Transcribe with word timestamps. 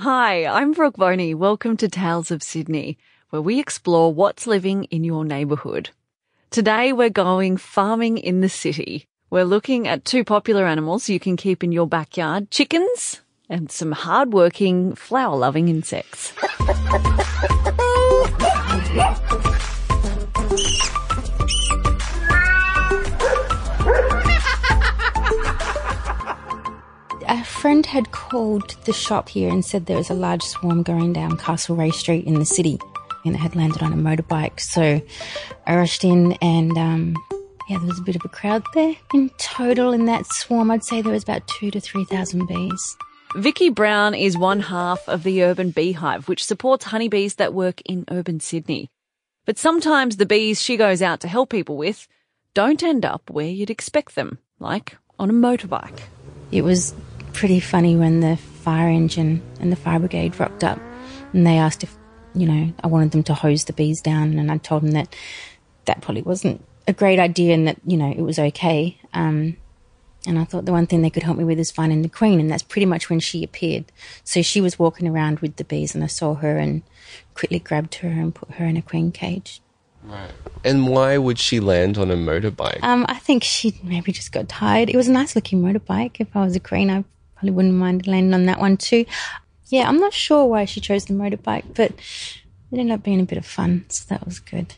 Hi, 0.00 0.44
I'm 0.44 0.72
Brooke 0.72 0.96
Boney. 0.96 1.32
Welcome 1.32 1.78
to 1.78 1.88
Tales 1.88 2.30
of 2.30 2.42
Sydney, 2.42 2.98
where 3.30 3.40
we 3.40 3.58
explore 3.58 4.12
what's 4.12 4.46
living 4.46 4.84
in 4.84 5.04
your 5.04 5.24
neighbourhood. 5.24 5.88
Today 6.50 6.92
we're 6.92 7.08
going 7.08 7.56
farming 7.56 8.18
in 8.18 8.42
the 8.42 8.50
city. 8.50 9.06
We're 9.30 9.44
looking 9.44 9.88
at 9.88 10.04
two 10.04 10.22
popular 10.22 10.66
animals 10.66 11.08
you 11.08 11.18
can 11.18 11.38
keep 11.38 11.64
in 11.64 11.72
your 11.72 11.86
backyard, 11.86 12.50
chickens 12.50 13.22
and 13.48 13.72
some 13.72 13.92
hard-working, 13.92 14.96
flower-loving 14.96 15.68
insects. 15.68 16.34
A 27.36 27.44
friend 27.44 27.84
had 27.84 28.12
called 28.12 28.76
the 28.86 28.94
shop 28.94 29.28
here 29.28 29.50
and 29.50 29.62
said 29.62 29.84
there 29.84 29.98
was 29.98 30.08
a 30.08 30.14
large 30.14 30.42
swarm 30.42 30.82
going 30.82 31.12
down 31.12 31.36
Castlereagh 31.36 31.92
Street 31.92 32.24
in 32.24 32.38
the 32.38 32.46
city 32.46 32.78
and 33.26 33.34
it 33.34 33.38
had 33.38 33.54
landed 33.54 33.82
on 33.82 33.92
a 33.92 33.96
motorbike. 33.96 34.58
So 34.58 35.02
I 35.66 35.76
rushed 35.76 36.02
in 36.02 36.32
and 36.40 36.78
um, 36.78 37.14
yeah, 37.68 37.76
there 37.76 37.88
was 37.88 37.98
a 37.98 38.04
bit 38.04 38.16
of 38.16 38.24
a 38.24 38.30
crowd 38.30 38.64
there. 38.72 38.94
In 39.12 39.28
total, 39.36 39.92
in 39.92 40.06
that 40.06 40.24
swarm, 40.32 40.70
I'd 40.70 40.82
say 40.82 41.02
there 41.02 41.12
was 41.12 41.24
about 41.24 41.46
two 41.46 41.70
to 41.72 41.78
3,000 41.78 42.46
bees. 42.46 42.96
Vicky 43.34 43.68
Brown 43.68 44.14
is 44.14 44.38
one 44.38 44.60
half 44.60 45.06
of 45.06 45.22
the 45.22 45.42
Urban 45.44 45.72
Beehive, 45.72 46.28
which 46.28 46.42
supports 46.42 46.86
honeybees 46.86 47.34
that 47.34 47.52
work 47.52 47.82
in 47.82 48.06
urban 48.10 48.40
Sydney. 48.40 48.88
But 49.44 49.58
sometimes 49.58 50.16
the 50.16 50.24
bees 50.24 50.62
she 50.62 50.78
goes 50.78 51.02
out 51.02 51.20
to 51.20 51.28
help 51.28 51.50
people 51.50 51.76
with 51.76 52.08
don't 52.54 52.82
end 52.82 53.04
up 53.04 53.28
where 53.28 53.46
you'd 53.46 53.68
expect 53.68 54.14
them, 54.14 54.38
like 54.58 54.96
on 55.18 55.28
a 55.28 55.34
motorbike. 55.34 56.00
It 56.50 56.62
was 56.62 56.94
pretty 57.36 57.60
funny 57.60 57.94
when 57.94 58.20
the 58.20 58.36
fire 58.36 58.88
engine 58.88 59.42
and 59.60 59.70
the 59.70 59.76
fire 59.76 59.98
brigade 59.98 60.40
rocked 60.40 60.64
up 60.64 60.80
and 61.34 61.46
they 61.46 61.58
asked 61.58 61.82
if, 61.82 61.94
you 62.34 62.46
know, 62.46 62.72
I 62.82 62.86
wanted 62.86 63.10
them 63.10 63.22
to 63.24 63.34
hose 63.34 63.64
the 63.64 63.74
bees 63.74 64.00
down 64.00 64.38
and 64.38 64.50
I 64.50 64.56
told 64.56 64.82
them 64.82 64.92
that 64.92 65.14
that 65.84 66.00
probably 66.00 66.22
wasn't 66.22 66.64
a 66.88 66.94
great 66.94 67.18
idea 67.18 67.52
and 67.52 67.68
that, 67.68 67.76
you 67.86 67.98
know, 67.98 68.10
it 68.10 68.22
was 68.22 68.38
okay. 68.38 68.98
Um, 69.12 69.58
and 70.26 70.38
I 70.38 70.44
thought 70.44 70.64
the 70.64 70.72
one 70.72 70.86
thing 70.86 71.02
they 71.02 71.10
could 71.10 71.22
help 71.22 71.36
me 71.36 71.44
with 71.44 71.58
is 71.58 71.70
finding 71.70 72.02
the 72.02 72.08
queen, 72.08 72.40
and 72.40 72.50
that's 72.50 72.64
pretty 72.64 72.86
much 72.86 73.08
when 73.08 73.20
she 73.20 73.44
appeared. 73.44 73.84
So 74.24 74.42
she 74.42 74.60
was 74.60 74.76
walking 74.76 75.06
around 75.06 75.38
with 75.38 75.54
the 75.54 75.62
bees, 75.62 75.94
and 75.94 76.02
I 76.02 76.08
saw 76.08 76.34
her 76.34 76.58
and 76.58 76.82
quickly 77.34 77.60
grabbed 77.60 77.96
her 77.96 78.08
and 78.08 78.34
put 78.34 78.50
her 78.52 78.64
in 78.64 78.76
a 78.76 78.82
queen 78.82 79.12
cage. 79.12 79.60
Right. 80.02 80.32
And 80.64 80.88
why 80.88 81.16
would 81.16 81.38
she 81.38 81.60
land 81.60 81.96
on 81.96 82.10
a 82.10 82.16
motorbike? 82.16 82.82
Um, 82.82 83.06
I 83.08 83.14
think 83.14 83.44
she 83.44 83.78
maybe 83.84 84.10
just 84.10 84.32
got 84.32 84.48
tired. 84.48 84.90
It 84.90 84.96
was 84.96 85.06
a 85.06 85.12
nice 85.12 85.36
looking 85.36 85.62
motorbike. 85.62 86.16
If 86.18 86.34
I 86.34 86.44
was 86.44 86.56
a 86.56 86.60
queen, 86.60 86.90
I 86.90 87.04
probably 87.46 87.56
wouldn't 87.56 87.74
mind 87.74 88.06
landing 88.06 88.34
on 88.34 88.46
that 88.46 88.60
one 88.60 88.76
too. 88.76 89.04
Yeah, 89.68 89.88
I'm 89.88 89.98
not 89.98 90.12
sure 90.12 90.46
why 90.46 90.64
she 90.64 90.80
chose 90.80 91.04
the 91.04 91.14
motorbike, 91.14 91.74
but 91.74 91.92
it 91.92 92.78
ended 92.78 92.92
up 92.94 93.02
being 93.02 93.20
a 93.20 93.24
bit 93.24 93.38
of 93.38 93.46
fun, 93.46 93.84
so 93.88 94.04
that 94.08 94.24
was 94.24 94.40
good. 94.40 94.74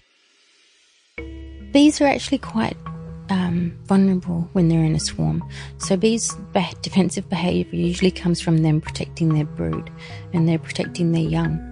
Bees 1.73 2.01
are 2.01 2.07
actually 2.07 2.39
quite 2.39 2.77
um, 3.31 3.79
vulnerable 3.85 4.49
when 4.53 4.69
they're 4.69 4.85
in 4.85 4.95
a 4.95 5.01
swarm. 5.01 5.43
So 5.79 5.97
bees' 5.97 6.35
defensive 6.83 7.29
behaviour 7.29 7.79
usually 7.79 8.11
comes 8.11 8.41
from 8.41 8.59
them 8.59 8.81
protecting 8.81 9.35
their 9.35 9.45
brood 9.45 9.91
and 10.33 10.49
they're 10.49 10.59
protecting 10.59 11.13
their 11.13 11.23
young. 11.23 11.65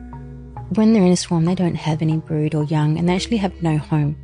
When 0.75 0.92
they're 0.92 1.05
in 1.05 1.12
a 1.12 1.16
swarm, 1.16 1.44
they 1.44 1.55
don't 1.55 1.77
have 1.77 2.03
any 2.03 2.19
brood 2.19 2.55
or 2.55 2.64
young 2.64 2.98
and 2.98 3.08
they 3.08 3.14
actually 3.14 3.38
have 3.38 3.62
no 3.62 3.78
home. 3.78 4.16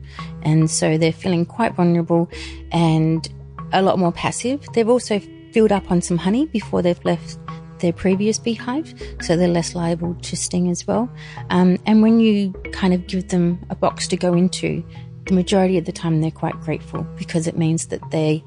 And 0.42 0.70
so 0.70 0.98
they're 0.98 1.12
feeling 1.12 1.46
quite 1.46 1.74
vulnerable 1.74 2.28
and 2.70 3.26
a 3.72 3.80
lot 3.80 3.98
more 3.98 4.12
passive. 4.12 4.66
They've 4.74 4.88
also 4.88 5.20
filled 5.52 5.72
up 5.72 5.90
on 5.90 6.00
some 6.00 6.18
honey 6.18 6.46
before 6.46 6.82
they've 6.82 7.04
left 7.04 7.38
their 7.78 7.92
previous 7.92 8.38
beehive, 8.38 8.94
so 9.20 9.36
they're 9.36 9.48
less 9.48 9.74
liable 9.74 10.14
to 10.22 10.36
sting 10.36 10.70
as 10.70 10.86
well. 10.86 11.10
Um, 11.50 11.78
and 11.84 12.00
when 12.00 12.20
you 12.20 12.52
kind 12.72 12.94
of 12.94 13.06
give 13.06 13.28
them 13.28 13.64
a 13.70 13.74
box 13.74 14.08
to 14.08 14.16
go 14.16 14.34
into, 14.34 14.84
the 15.26 15.34
majority 15.34 15.78
of 15.78 15.84
the 15.84 15.92
time 15.92 16.20
they're 16.20 16.30
quite 16.30 16.58
grateful 16.60 17.06
because 17.16 17.46
it 17.46 17.56
means 17.56 17.86
that 17.88 18.00
they 18.10 18.42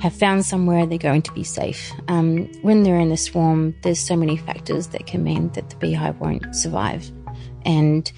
have 0.00 0.12
found 0.12 0.44
somewhere 0.44 0.84
they're 0.84 0.98
going 0.98 1.22
to 1.22 1.32
be 1.32 1.44
safe. 1.44 1.92
Um, 2.08 2.52
when 2.62 2.82
they're 2.82 2.98
in 2.98 3.12
a 3.12 3.16
swarm, 3.16 3.74
there's 3.82 4.00
so 4.00 4.16
many 4.16 4.36
factors 4.36 4.88
that 4.88 5.06
can 5.06 5.22
mean 5.22 5.50
that 5.52 5.70
the 5.70 5.76
beehive 5.76 6.18
won't 6.18 6.54
survive. 6.56 7.10
And 7.64 8.10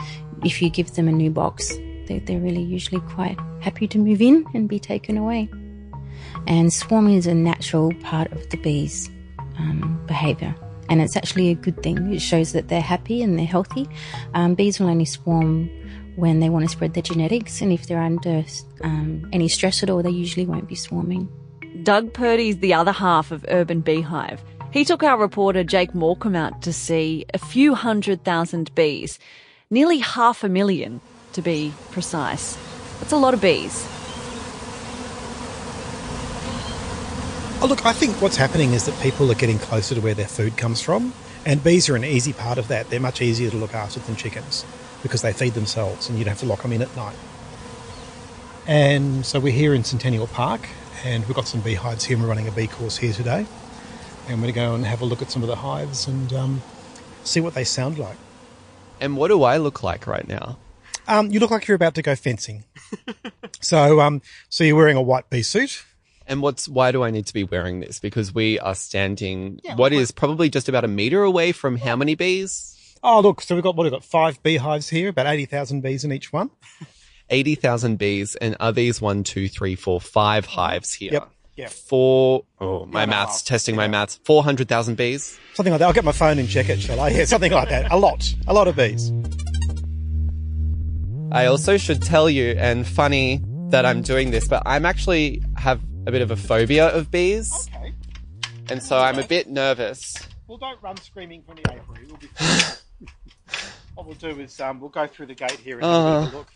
if 0.45 0.63
you 0.63 0.71
give 0.71 0.95
them 0.95 1.09
a 1.09 1.13
new 1.13 1.31
box, 1.31 1.77
they're, 2.07 2.21
they're 2.21 2.41
really 2.41 2.63
usually 2.63 3.01
quite 3.03 3.39
happy 3.61 3.87
to 3.89 3.99
move 3.99 4.23
in 4.23 4.47
and 4.55 4.69
be 4.69 4.81
taken 4.81 5.19
away. 5.19 5.49
And 6.47 6.73
swarming 6.73 7.17
is 7.17 7.27
a 7.27 7.35
natural 7.35 7.93
part 8.03 8.31
of 8.33 8.49
the 8.51 8.57
bees' 8.59 9.11
um, 9.59 10.03
behaviour. 10.07 10.55
And 10.89 11.01
it's 11.01 11.17
actually 11.17 11.51
a 11.51 11.55
good 11.55 11.83
thing. 11.83 12.13
It 12.13 12.21
shows 12.21 12.53
that 12.53 12.69
they're 12.69 12.81
happy 12.81 13.23
and 13.23 13.39
they're 13.39 13.47
healthy. 13.47 13.89
Um, 14.35 14.55
bees 14.55 14.79
will 14.79 14.89
only 14.89 15.07
swarm 15.07 15.71
when 16.17 16.41
they 16.41 16.49
want 16.49 16.65
to 16.65 16.69
spread 16.69 16.95
their 16.95 17.03
genetics, 17.03 17.61
and 17.61 17.73
if 17.73 17.87
they're 17.87 18.01
under 18.01 18.45
um, 18.83 19.29
any 19.33 19.49
stress 19.49 19.83
at 19.83 19.91
all, 19.91 20.03
they 20.03 20.11
usually 20.11 20.47
won't 20.47 20.69
be 20.69 20.75
swarming. 20.75 21.29
Doug 21.83 22.13
Purdy's 22.13 22.59
the 22.59 22.75
other 22.75 22.93
half 22.93 23.33
of 23.33 23.45
Urban 23.49 23.81
Beehive. 23.81 24.43
He 24.71 24.85
took 24.85 25.03
our 25.03 25.19
reporter 25.19 25.65
Jake 25.65 25.95
Morecambe 25.95 26.37
out 26.37 26.63
to 26.63 26.73
see 26.73 27.27
a 27.35 27.39
few 27.39 27.75
hundred 27.75 28.25
thousand 28.25 28.75
bees, 28.75 29.19
nearly 29.71 29.99
half 29.99 30.45
a 30.45 30.49
million 30.49 31.01
to 31.33 31.43
be 31.43 31.73
precise. 31.91 32.57
That's 33.01 33.13
a 33.13 33.17
lot 33.17 33.35
of 33.35 33.41
bees. 33.41 33.87
Oh, 37.65 37.67
look, 37.67 37.87
I 37.87 37.95
think 37.95 38.21
what's 38.21 38.37
happening 38.37 38.75
is 38.75 38.85
that 38.85 39.01
people 39.01 39.33
are 39.33 39.35
getting 39.35 39.59
closer 39.59 39.95
to 39.95 40.01
where 40.03 40.13
their 40.13 40.29
food 40.29 40.59
comes 40.59 40.83
from, 40.83 41.15
and 41.47 41.65
bees 41.65 41.89
are 41.89 41.97
an 41.97 42.05
easy 42.05 42.35
part 42.35 42.59
of 42.59 42.69
that. 42.69 42.91
They're 42.91 43.01
much 43.01 43.23
easier 43.23 43.49
to 43.49 43.57
look 43.57 43.73
after 43.73 44.01
than 44.01 44.17
chickens 44.17 44.67
because 45.03 45.23
they 45.23 45.33
feed 45.33 45.55
themselves 45.55 46.11
and 46.11 46.19
you 46.19 46.27
don't 46.27 46.33
have 46.33 46.41
to 46.41 46.47
lock 46.47 46.61
them 46.61 46.75
in 46.75 46.83
at 46.83 46.95
night. 46.95 47.17
And 48.67 49.25
so 49.25 49.41
we're 49.41 49.51
here 49.51 49.73
in 49.73 49.83
Centennial 49.83 50.27
Park 50.27 50.69
and 51.07 51.25
we've 51.25 51.35
got 51.35 51.49
some 51.49 51.63
beehives 51.63 52.05
here 52.05 52.17
and 52.19 52.23
we're 52.23 52.29
running 52.29 52.49
a 52.49 52.53
bee 52.53 52.67
course 52.67 52.99
here 52.99 53.15
today. 53.15 53.47
And 54.29 54.43
we're 54.43 54.53
going 54.53 54.53
to 54.53 54.61
go 54.61 54.75
and 54.75 54.85
have 54.85 55.01
a 55.01 55.07
look 55.07 55.23
at 55.23 55.31
some 55.31 55.41
of 55.41 55.49
the 55.49 55.57
hives 55.57 56.07
and 56.07 56.35
um, 56.35 56.63
see 57.23 57.41
what 57.41 57.55
they 57.55 57.65
sound 57.65 57.97
like. 57.97 58.19
And 59.01 59.17
what 59.17 59.29
do 59.29 59.43
I 59.43 59.57
look 59.57 59.83
like 59.83 60.07
right 60.07 60.29
now? 60.29 60.59
Um, 61.09 61.31
you 61.31 61.41
look 61.41 61.51
like 61.51 61.67
you're 61.67 61.77
about 61.77 61.95
to 61.95 62.03
go 62.03 62.15
fencing. 62.15 62.65
so, 63.63 64.03
um, 64.03 64.21
so 64.51 64.65
you're 64.65 64.77
wearing 64.77 64.99
a 64.99 65.03
white 65.03 65.31
bee 65.31 65.43
suit. 65.43 65.83
And 66.27 66.41
what's 66.41 66.69
why 66.69 66.91
do 66.91 67.03
I 67.03 67.11
need 67.11 67.27
to 67.27 67.35
be 67.35 67.45
wearing 67.45 67.81
this? 67.81 68.01
Because 68.01 68.35
we 68.35 68.59
are 68.59 68.75
standing 68.75 69.61
yeah, 69.63 69.77
what 69.77 69.93
is 69.93 70.11
probably 70.11 70.49
just 70.49 70.69
about 70.69 70.85
a 70.85 70.89
meter 70.89 71.23
away 71.23 71.53
from 71.53 71.77
how 71.77 71.97
many 71.97 72.15
bees? 72.15 72.75
Oh, 73.03 73.21
look, 73.21 73.43
so 73.43 73.55
we've 73.55 73.63
got, 73.63 73.77
what, 73.77 73.85
we've 73.85 73.93
got 73.93 74.03
five 74.03 74.43
beehives 74.43 74.89
here, 74.89 75.11
about 75.11 75.27
80,000 75.27 75.83
bees 75.83 76.05
in 76.05 76.13
each 76.13 76.33
one. 76.33 76.51
80,000 77.31 77.99
bees. 77.99 78.35
And 78.37 78.57
are 78.61 78.73
these 78.73 79.01
one, 79.01 79.25
two, 79.25 79.47
three, 79.49 79.75
four, 79.75 80.01
five 80.01 80.47
hives 80.47 80.95
here? 80.95 81.13
Yep. 81.13 81.31
Yep. 81.57 81.71
Four, 81.71 82.45
oh, 82.61 82.87
my 82.87 83.01
yeah, 83.01 83.07
maths, 83.07 83.45
no, 83.45 83.49
testing 83.55 83.75
yeah. 83.75 83.83
my 83.83 83.89
maths, 83.89 84.19
400,000 84.25 84.97
bees? 84.97 85.39
Something 85.53 85.73
like 85.73 85.81
that. 85.81 85.87
I'll 85.87 85.93
get 85.93 86.05
my 86.05 86.13
phone 86.13 86.39
and 86.39 86.49
check 86.49 86.69
it, 86.69 86.81
shall 86.81 86.99
I? 86.99 87.09
Yeah, 87.11 87.27
something 87.27 87.53
like 87.53 87.69
that. 87.69 87.93
A 87.93 87.97
lot. 87.97 88.35
A 88.49 88.55
lot 88.55 88.67
of 88.67 88.75
bees. 88.75 89.13
I 91.31 91.47
also 91.47 91.77
should 91.77 92.03
tell 92.03 92.31
you, 92.31 92.55
and 92.59 92.87
funny 92.87 93.43
that 93.69 93.85
I'm 93.85 94.03
doing 94.03 94.31
this, 94.31 94.49
but 94.49 94.63
I'm 94.67 94.87
actually 94.87 95.43
a 96.07 96.11
bit 96.11 96.23
of 96.23 96.31
a 96.31 96.37
phobia 96.37 96.89
of 96.89 97.11
bees. 97.11 97.69
Okay. 97.75 97.95
And 98.71 98.83
so 98.83 98.99
I'm 98.99 99.19
a 99.19 99.27
bit 99.27 99.49
nervous. 99.49 100.15
Well, 100.47 100.59
don't 100.59 100.83
run 100.83 100.97
screaming 100.99 101.43
from 101.43 101.57
the 101.57 101.71
apiary. 101.71 102.07
We'll 102.07 102.17
be 102.17 102.29
what 103.95 104.07
we'll 104.07 104.15
do 104.15 104.41
is 104.41 104.59
um, 104.61 104.81
we'll 104.81 104.91
go 104.91 105.07
through 105.07 105.27
the 105.27 105.35
gate 105.35 105.53
here 105.53 105.77
and 105.77 105.85
uh, 105.85 106.23
have 106.23 106.35
a 106.35 106.37
look. 106.37 106.49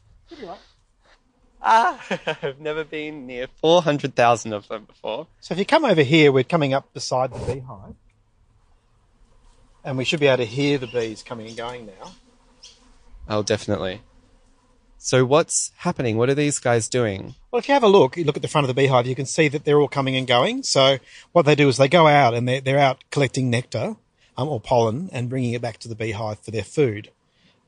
Right. 0.43 0.59
Ah, 1.61 2.05
I've 2.43 2.61
never 2.61 2.85
been 2.85 3.27
near 3.27 3.49
400,000 3.61 4.53
of 4.53 4.69
them 4.69 4.85
before. 4.85 5.27
So 5.41 5.55
if 5.55 5.59
you 5.59 5.67
come 5.67 5.85
over 5.85 6.03
here, 6.03 6.31
we're 6.31 6.45
coming 6.45 6.73
up 6.73 6.93
beside 6.93 7.33
the 7.33 7.39
beehive. 7.53 7.95
And 9.85 9.97
we 9.97 10.05
should 10.05 10.21
be 10.21 10.27
able 10.27 10.39
to 10.39 10.45
hear 10.45 10.79
the 10.79 10.87
bees 10.87 11.23
coming 11.23 11.49
and 11.49 11.57
going 11.57 11.87
now. 11.87 12.13
Oh, 13.29 13.43
definitely. 13.43 14.03
So 14.99 15.25
what's 15.25 15.73
happening? 15.79 16.17
What 16.17 16.29
are 16.29 16.35
these 16.35 16.59
guys 16.59 16.89
doing? 16.89 17.35
Well, 17.51 17.61
if 17.61 17.69
you 17.69 17.75
have 17.75 17.85
a 17.85 17.89
look, 17.89 18.17
you 18.17 18.25
look 18.25 18.37
at 18.37 18.43
the 18.43 18.49
front 18.49 18.65
of 18.65 18.69
the 18.69 18.75
beehive, 18.75 19.07
you 19.07 19.15
can 19.15 19.27
see 19.27 19.49
that 19.49 19.65
they're 19.65 19.81
all 19.81 19.89
coming 19.89 20.17
and 20.17 20.27
going. 20.27 20.65
So 20.65 20.99
what 21.33 21.47
they 21.47 21.55
do 21.55 21.69
is 21.69 21.77
they 21.77 21.89
go 21.89 22.07
out 22.07 22.35
and 22.35 22.49
they're, 22.49 22.61
they're 22.61 22.79
out 22.79 23.05
collecting 23.11 23.49
nectar 23.49 23.97
um, 24.37 24.49
or 24.49 24.61
pollen 24.61 25.09
and 25.13 25.29
bringing 25.29 25.53
it 25.53 25.63
back 25.63 25.79
to 25.79 25.89
the 25.89 25.95
beehive 25.95 26.41
for 26.41 26.51
their 26.51 26.65
food. 26.65 27.11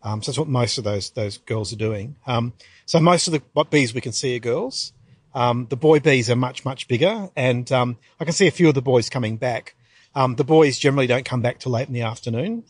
Um, 0.02 0.22
so 0.22 0.30
that's 0.30 0.38
what 0.38 0.48
most 0.48 0.78
of 0.78 0.84
those 0.84 1.10
those 1.10 1.38
girls 1.38 1.72
are 1.72 1.76
doing. 1.76 2.16
Um, 2.26 2.54
so 2.86 3.00
most 3.00 3.26
of 3.26 3.32
the 3.32 3.42
what 3.52 3.70
bees 3.70 3.94
we 3.94 4.00
can 4.00 4.12
see 4.12 4.34
are 4.36 4.40
girls. 4.40 4.92
Um, 5.34 5.66
the 5.68 5.76
boy 5.76 6.00
bees 6.00 6.30
are 6.30 6.36
much 6.36 6.64
much 6.64 6.88
bigger, 6.88 7.28
and 7.36 7.70
um, 7.70 7.98
I 8.18 8.24
can 8.24 8.32
see 8.32 8.46
a 8.46 8.50
few 8.50 8.68
of 8.68 8.74
the 8.74 8.82
boys 8.82 9.10
coming 9.10 9.36
back. 9.36 9.74
Um, 10.14 10.36
the 10.36 10.44
boys 10.44 10.78
generally 10.78 11.06
don't 11.06 11.24
come 11.24 11.42
back 11.42 11.58
till 11.58 11.72
late 11.72 11.86
in 11.86 11.94
the 11.94 12.02
afternoon. 12.02 12.64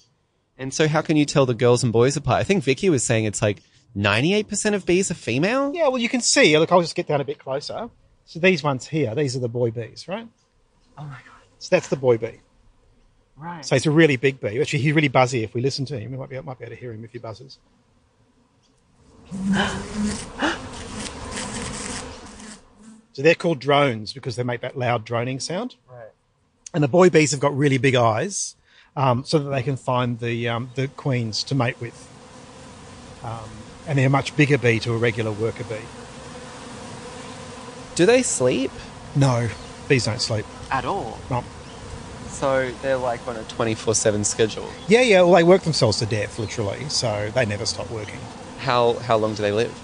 And 0.58 0.74
so, 0.74 0.88
how 0.88 1.00
can 1.00 1.16
you 1.16 1.24
tell 1.24 1.46
the 1.46 1.54
girls 1.54 1.82
and 1.82 1.92
boys 1.92 2.16
apart? 2.16 2.40
I 2.40 2.44
think 2.44 2.64
Vicky 2.64 2.90
was 2.90 3.02
saying 3.02 3.24
it's 3.24 3.40
like 3.40 3.62
ninety-eight 3.94 4.48
percent 4.48 4.74
of 4.74 4.86
bees 4.86 5.10
are 5.10 5.14
female. 5.14 5.72
Yeah, 5.74 5.88
well, 5.88 5.98
you 5.98 6.08
can 6.08 6.20
see. 6.20 6.56
Look, 6.58 6.72
I'll 6.72 6.80
just 6.80 6.94
get 6.94 7.06
down 7.06 7.20
a 7.20 7.24
bit 7.24 7.38
closer. 7.38 7.90
So 8.24 8.38
these 8.38 8.62
ones 8.62 8.86
here, 8.86 9.14
these 9.14 9.36
are 9.36 9.40
the 9.40 9.48
boy 9.48 9.70
bees, 9.70 10.06
right? 10.06 10.28
Oh 10.96 11.04
my 11.04 11.10
god! 11.10 11.42
So 11.58 11.74
that's 11.74 11.88
the 11.88 11.96
boy 11.96 12.18
bee. 12.18 12.40
Right. 13.36 13.64
So 13.64 13.74
he's 13.74 13.86
a 13.86 13.90
really 13.90 14.16
big 14.16 14.38
bee. 14.38 14.60
Actually, 14.60 14.80
he's 14.80 14.92
really 14.92 15.08
buzzy. 15.08 15.42
If 15.42 15.54
we 15.54 15.62
listen 15.62 15.86
to 15.86 15.98
him, 15.98 16.10
we 16.10 16.18
might 16.18 16.28
be, 16.28 16.40
might 16.40 16.58
be 16.58 16.64
able 16.64 16.74
to 16.74 16.80
hear 16.80 16.92
him 16.92 17.04
if 17.04 17.12
he 17.12 17.18
buzzes. 17.18 17.58
so 23.12 23.22
they're 23.22 23.34
called 23.34 23.60
drones 23.60 24.12
because 24.12 24.36
they 24.36 24.42
make 24.42 24.60
that 24.60 24.76
loud 24.76 25.04
droning 25.04 25.40
sound. 25.40 25.76
Right. 25.88 26.10
And 26.74 26.84
the 26.84 26.88
boy 26.88 27.08
bees 27.08 27.30
have 27.30 27.40
got 27.40 27.56
really 27.56 27.78
big 27.78 27.94
eyes, 27.94 28.56
um, 28.94 29.24
so 29.24 29.38
that 29.38 29.48
they 29.48 29.62
can 29.62 29.76
find 29.76 30.18
the 30.18 30.48
um, 30.48 30.70
the 30.74 30.88
queens 30.88 31.42
to 31.44 31.54
mate 31.54 31.80
with. 31.80 32.09
Um, 33.24 33.48
and 33.86 33.98
they're 33.98 34.06
a 34.06 34.10
much 34.10 34.36
bigger 34.36 34.58
bee 34.58 34.78
to 34.80 34.92
a 34.92 34.96
regular 34.96 35.32
worker 35.32 35.64
bee. 35.64 35.76
Do 37.94 38.06
they 38.06 38.22
sleep 38.22 38.70
No, 39.14 39.48
bees 39.88 40.04
don't 40.06 40.20
sleep. 40.20 40.46
at 40.70 40.84
all? 40.84 41.18
No. 41.30 41.44
So 42.28 42.70
they're 42.82 42.96
like 42.96 43.26
on 43.28 43.36
a 43.36 43.42
24 43.44 43.94
7 43.94 44.24
schedule. 44.24 44.68
Yeah, 44.88 45.02
yeah. 45.02 45.22
Well, 45.22 45.32
they 45.34 45.42
work 45.44 45.62
themselves 45.62 45.98
to 45.98 46.06
death, 46.06 46.38
literally. 46.38 46.88
So 46.88 47.30
they 47.34 47.44
never 47.44 47.66
stop 47.66 47.90
working. 47.90 48.20
How, 48.60 48.94
how 48.94 49.16
long 49.16 49.34
do 49.34 49.42
they 49.42 49.52
live? 49.52 49.76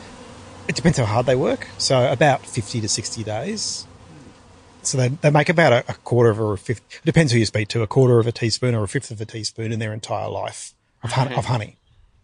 It 0.68 0.74
depends 0.76 0.98
how 0.98 1.04
hard 1.04 1.26
they 1.26 1.36
work. 1.36 1.68
So 1.78 2.10
about 2.10 2.46
50 2.46 2.80
to 2.80 2.88
60 2.88 3.24
days. 3.24 3.86
So 4.82 4.96
they, 4.98 5.08
they 5.08 5.30
make 5.30 5.48
about 5.48 5.72
a, 5.72 5.84
a 5.88 5.94
quarter 5.94 6.30
of 6.30 6.38
a, 6.38 6.56
fifth, 6.56 6.82
depends 7.04 7.32
who 7.32 7.38
you 7.38 7.46
speak 7.46 7.68
to, 7.68 7.82
a 7.82 7.86
quarter 7.86 8.18
of 8.20 8.26
a 8.26 8.32
teaspoon 8.32 8.74
or 8.74 8.84
a 8.84 8.88
fifth 8.88 9.10
of 9.10 9.20
a 9.20 9.24
teaspoon 9.26 9.72
in 9.72 9.78
their 9.80 9.92
entire 9.92 10.28
life 10.28 10.72
of, 11.02 11.12
hun- 11.12 11.32
of 11.34 11.46
honey. 11.46 11.76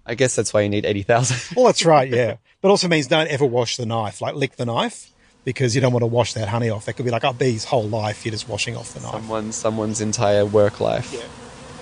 I 0.07 0.15
guess 0.15 0.35
that's 0.35 0.53
why 0.53 0.63
you 0.63 0.69
need 0.69 0.85
80,000. 0.85 1.57
Well, 1.57 1.67
that's 1.67 1.85
right, 1.85 2.09
yeah. 2.09 2.37
But 2.61 2.71
also 2.71 2.89
means 2.89 3.07
don't 3.07 3.29
ever 3.29 3.47
wash 3.47 3.77
the 3.77 3.87
knife, 3.87 4.21
like 4.21 4.35
lick 4.35 4.57
the 4.57 4.67
knife, 4.67 5.11
because 5.45 5.75
you 5.75 5.81
don't 5.81 5.93
want 5.93 6.03
to 6.03 6.09
wash 6.09 6.35
that 6.35 6.49
honey 6.49 6.71
off. 6.71 6.87
That 6.87 6.95
could 6.95 7.05
be 7.05 7.11
like 7.11 7.25
oh, 7.25 7.31
a 7.31 7.35
bee's 7.35 7.65
whole 7.65 7.89
life, 7.89 8.25
you're 8.25 8.33
just 8.33 8.49
washing 8.49 8.77
off 8.77 8.95
the 8.95 9.01
knife. 9.01 9.13
Someone, 9.13 9.53
someone's 9.53 10.01
entire 10.01 10.45
work 10.45 10.81
life. 10.81 11.15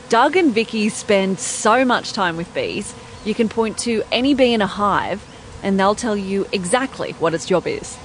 Doug 0.08 0.36
and 0.36 0.52
Vicky 0.52 0.88
spend 0.88 1.38
so 1.38 1.84
much 1.84 2.12
time 2.12 2.36
with 2.36 2.52
bees, 2.52 2.94
you 3.24 3.34
can 3.34 3.48
point 3.48 3.78
to 3.78 4.02
any 4.10 4.34
bee 4.34 4.52
in 4.52 4.62
a 4.62 4.66
hive 4.66 5.24
and 5.62 5.78
they'll 5.78 5.94
tell 5.94 6.16
you 6.16 6.46
exactly 6.52 7.12
what 7.12 7.34
its 7.34 7.46
job 7.46 7.66
is. 7.66 7.96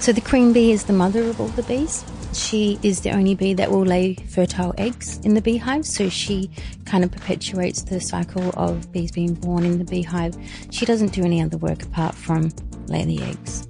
So 0.00 0.12
the 0.12 0.20
queen 0.20 0.52
bee 0.52 0.72
is 0.72 0.84
the 0.84 0.92
mother 0.92 1.22
of 1.24 1.40
all 1.40 1.48
the 1.48 1.62
bees. 1.62 2.04
She 2.32 2.78
is 2.82 3.00
the 3.00 3.10
only 3.10 3.34
bee 3.34 3.54
that 3.54 3.70
will 3.70 3.84
lay 3.84 4.14
fertile 4.14 4.74
eggs 4.78 5.18
in 5.24 5.34
the 5.34 5.40
beehive, 5.40 5.84
so 5.84 6.08
she 6.08 6.50
kind 6.84 7.02
of 7.02 7.10
perpetuates 7.10 7.82
the 7.82 8.00
cycle 8.00 8.50
of 8.56 8.92
bees 8.92 9.10
being 9.10 9.34
born 9.34 9.64
in 9.64 9.78
the 9.78 9.84
beehive. 9.84 10.36
She 10.70 10.86
doesn't 10.86 11.12
do 11.12 11.24
any 11.24 11.42
other 11.42 11.56
work 11.56 11.82
apart 11.82 12.14
from 12.14 12.50
lay 12.86 13.04
the 13.04 13.22
eggs. 13.22 13.66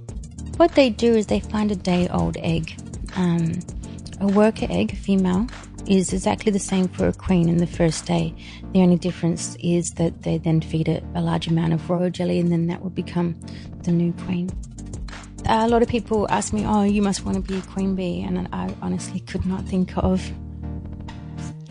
What 0.57 0.75
they 0.75 0.89
do 0.89 1.15
is 1.15 1.27
they 1.27 1.39
find 1.39 1.71
a 1.71 1.75
day 1.75 2.07
old 2.09 2.37
egg. 2.37 2.79
Um, 3.15 3.59
a 4.19 4.27
worker 4.27 4.67
egg, 4.69 4.93
a 4.93 4.95
female, 4.95 5.47
is 5.87 6.13
exactly 6.13 6.51
the 6.51 6.59
same 6.59 6.87
for 6.87 7.07
a 7.07 7.13
queen 7.13 7.49
in 7.49 7.57
the 7.57 7.67
first 7.67 8.05
day. 8.05 8.35
The 8.73 8.81
only 8.81 8.97
difference 8.97 9.57
is 9.59 9.91
that 9.93 10.21
they 10.21 10.37
then 10.37 10.61
feed 10.61 10.87
it 10.87 11.03
a 11.15 11.21
large 11.21 11.47
amount 11.47 11.73
of 11.73 11.89
royal 11.89 12.11
jelly 12.11 12.39
and 12.39 12.51
then 12.51 12.67
that 12.67 12.81
will 12.81 12.91
become 12.91 13.39
the 13.83 13.91
new 13.91 14.13
queen. 14.13 14.49
A 15.45 15.67
lot 15.67 15.81
of 15.81 15.87
people 15.87 16.27
ask 16.29 16.53
me, 16.53 16.65
"Oh, 16.65 16.83
you 16.83 17.01
must 17.01 17.25
want 17.25 17.35
to 17.35 17.41
be 17.41 17.57
a 17.57 17.61
queen 17.61 17.95
bee," 17.95 18.21
and 18.21 18.47
I 18.51 18.73
honestly 18.81 19.19
could 19.21 19.45
not 19.45 19.65
think 19.65 19.97
of 19.97 20.31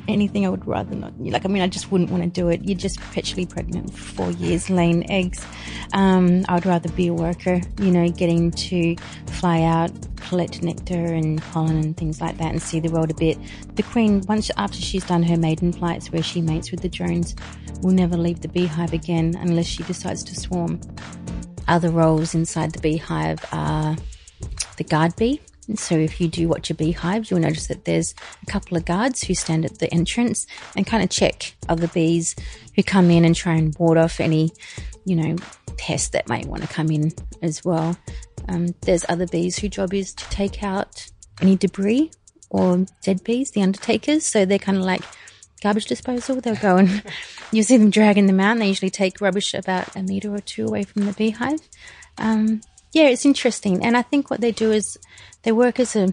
anything 0.08 0.44
I 0.44 0.48
would 0.48 0.66
rather 0.66 0.94
not. 0.94 1.18
Like, 1.20 1.44
I 1.44 1.48
mean, 1.48 1.62
I 1.62 1.68
just 1.68 1.90
wouldn't 1.90 2.10
want 2.10 2.22
to 2.22 2.28
do 2.28 2.48
it. 2.48 2.62
You're 2.64 2.76
just 2.76 2.98
perpetually 2.98 3.46
pregnant 3.46 3.92
for 3.92 4.02
four 4.02 4.30
years, 4.32 4.68
laying 4.68 5.08
eggs. 5.10 5.44
Um, 5.92 6.44
I 6.48 6.54
would 6.54 6.66
rather 6.66 6.90
be 6.90 7.08
a 7.08 7.14
worker, 7.14 7.60
you 7.80 7.90
know, 7.90 8.08
getting 8.08 8.50
to 8.50 8.96
fly 9.26 9.62
out, 9.62 9.92
collect 10.16 10.62
nectar 10.62 10.94
and 10.94 11.40
pollen 11.52 11.76
and 11.76 11.96
things 11.96 12.20
like 12.20 12.38
that, 12.38 12.50
and 12.50 12.60
see 12.60 12.80
the 12.80 12.90
world 12.90 13.10
a 13.10 13.14
bit. 13.14 13.38
The 13.76 13.82
queen, 13.82 14.22
once 14.28 14.50
after 14.56 14.80
she's 14.80 15.04
done 15.04 15.22
her 15.22 15.36
maiden 15.36 15.72
flights, 15.72 16.10
where 16.12 16.22
she 16.22 16.40
mates 16.40 16.70
with 16.70 16.80
the 16.80 16.88
drones, 16.88 17.34
will 17.82 17.92
never 17.92 18.16
leave 18.16 18.40
the 18.40 18.48
beehive 18.48 18.92
again 18.92 19.34
unless 19.38 19.66
she 19.66 19.82
decides 19.84 20.22
to 20.24 20.34
swarm. 20.34 20.80
Other 21.68 21.90
roles 21.90 22.34
inside 22.34 22.72
the 22.72 22.80
beehive 22.80 23.44
are 23.52 23.96
the 24.76 24.84
guard 24.84 25.16
bee. 25.16 25.40
So 25.76 25.94
if 25.94 26.20
you 26.20 26.28
do 26.28 26.48
watch 26.48 26.70
a 26.70 26.74
beehive, 26.74 27.30
you'll 27.30 27.40
notice 27.40 27.68
that 27.68 27.84
there's 27.84 28.14
a 28.42 28.46
couple 28.50 28.76
of 28.76 28.84
guards 28.84 29.22
who 29.22 29.34
stand 29.34 29.64
at 29.64 29.78
the 29.78 29.92
entrance 29.94 30.46
and 30.76 30.86
kind 30.86 31.02
of 31.02 31.10
check 31.10 31.54
other 31.68 31.86
bees 31.86 32.34
who 32.74 32.82
come 32.82 33.10
in 33.10 33.24
and 33.24 33.36
try 33.36 33.54
and 33.54 33.76
ward 33.78 33.96
off 33.96 34.20
any, 34.20 34.50
you 35.04 35.14
know, 35.14 35.36
pests 35.78 36.08
that 36.08 36.28
might 36.28 36.46
want 36.46 36.62
to 36.62 36.68
come 36.68 36.90
in 36.90 37.12
as 37.40 37.64
well. 37.64 37.96
Um, 38.48 38.74
there's 38.82 39.04
other 39.08 39.26
bees 39.26 39.58
whose 39.58 39.70
job 39.70 39.94
is 39.94 40.12
to 40.14 40.24
take 40.30 40.64
out 40.64 41.08
any 41.40 41.56
debris 41.56 42.10
or 42.50 42.84
dead 43.02 43.22
bees, 43.22 43.52
the 43.52 43.62
undertakers. 43.62 44.26
So 44.26 44.44
they're 44.44 44.58
kind 44.58 44.78
of 44.78 44.84
like 44.84 45.02
garbage 45.62 45.86
disposal. 45.86 46.40
They'll 46.40 46.56
go 46.56 46.76
and 46.76 47.02
you 47.52 47.62
see 47.62 47.76
them 47.76 47.90
dragging 47.90 48.26
them 48.26 48.40
out. 48.40 48.52
And 48.52 48.62
they 48.62 48.68
usually 48.68 48.90
take 48.90 49.20
rubbish 49.20 49.54
about 49.54 49.94
a 49.96 50.02
meter 50.02 50.34
or 50.34 50.40
two 50.40 50.66
away 50.66 50.84
from 50.84 51.04
the 51.06 51.12
beehive. 51.12 51.60
Um, 52.18 52.60
yeah, 52.92 53.08
it's 53.08 53.26
interesting. 53.26 53.84
And 53.84 53.96
I 53.96 54.02
think 54.02 54.30
what 54.30 54.40
they 54.40 54.52
do 54.52 54.72
is 54.72 54.98
they 55.42 55.52
work 55.52 55.78
as 55.80 55.96
a 55.96 56.12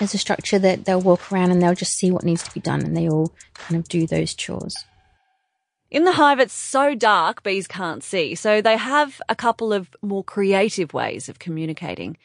as 0.00 0.14
a 0.14 0.18
structure 0.18 0.58
that 0.60 0.84
they'll 0.84 1.00
walk 1.00 1.32
around 1.32 1.50
and 1.50 1.60
they'll 1.60 1.74
just 1.74 1.96
see 1.96 2.10
what 2.10 2.22
needs 2.22 2.44
to 2.44 2.54
be 2.54 2.60
done, 2.60 2.82
and 2.82 2.96
they 2.96 3.08
all 3.08 3.34
kind 3.54 3.80
of 3.80 3.88
do 3.88 4.06
those 4.06 4.34
chores. 4.34 4.76
In 5.90 6.04
the 6.04 6.12
hive, 6.12 6.38
it's 6.38 6.52
so 6.52 6.94
dark, 6.94 7.42
bees 7.42 7.66
can't 7.66 8.04
see, 8.04 8.34
so 8.34 8.60
they 8.60 8.76
have 8.76 9.22
a 9.28 9.34
couple 9.34 9.72
of 9.72 9.88
more 10.02 10.22
creative 10.22 10.92
ways 10.92 11.28
of 11.28 11.38
communicating. 11.38 12.18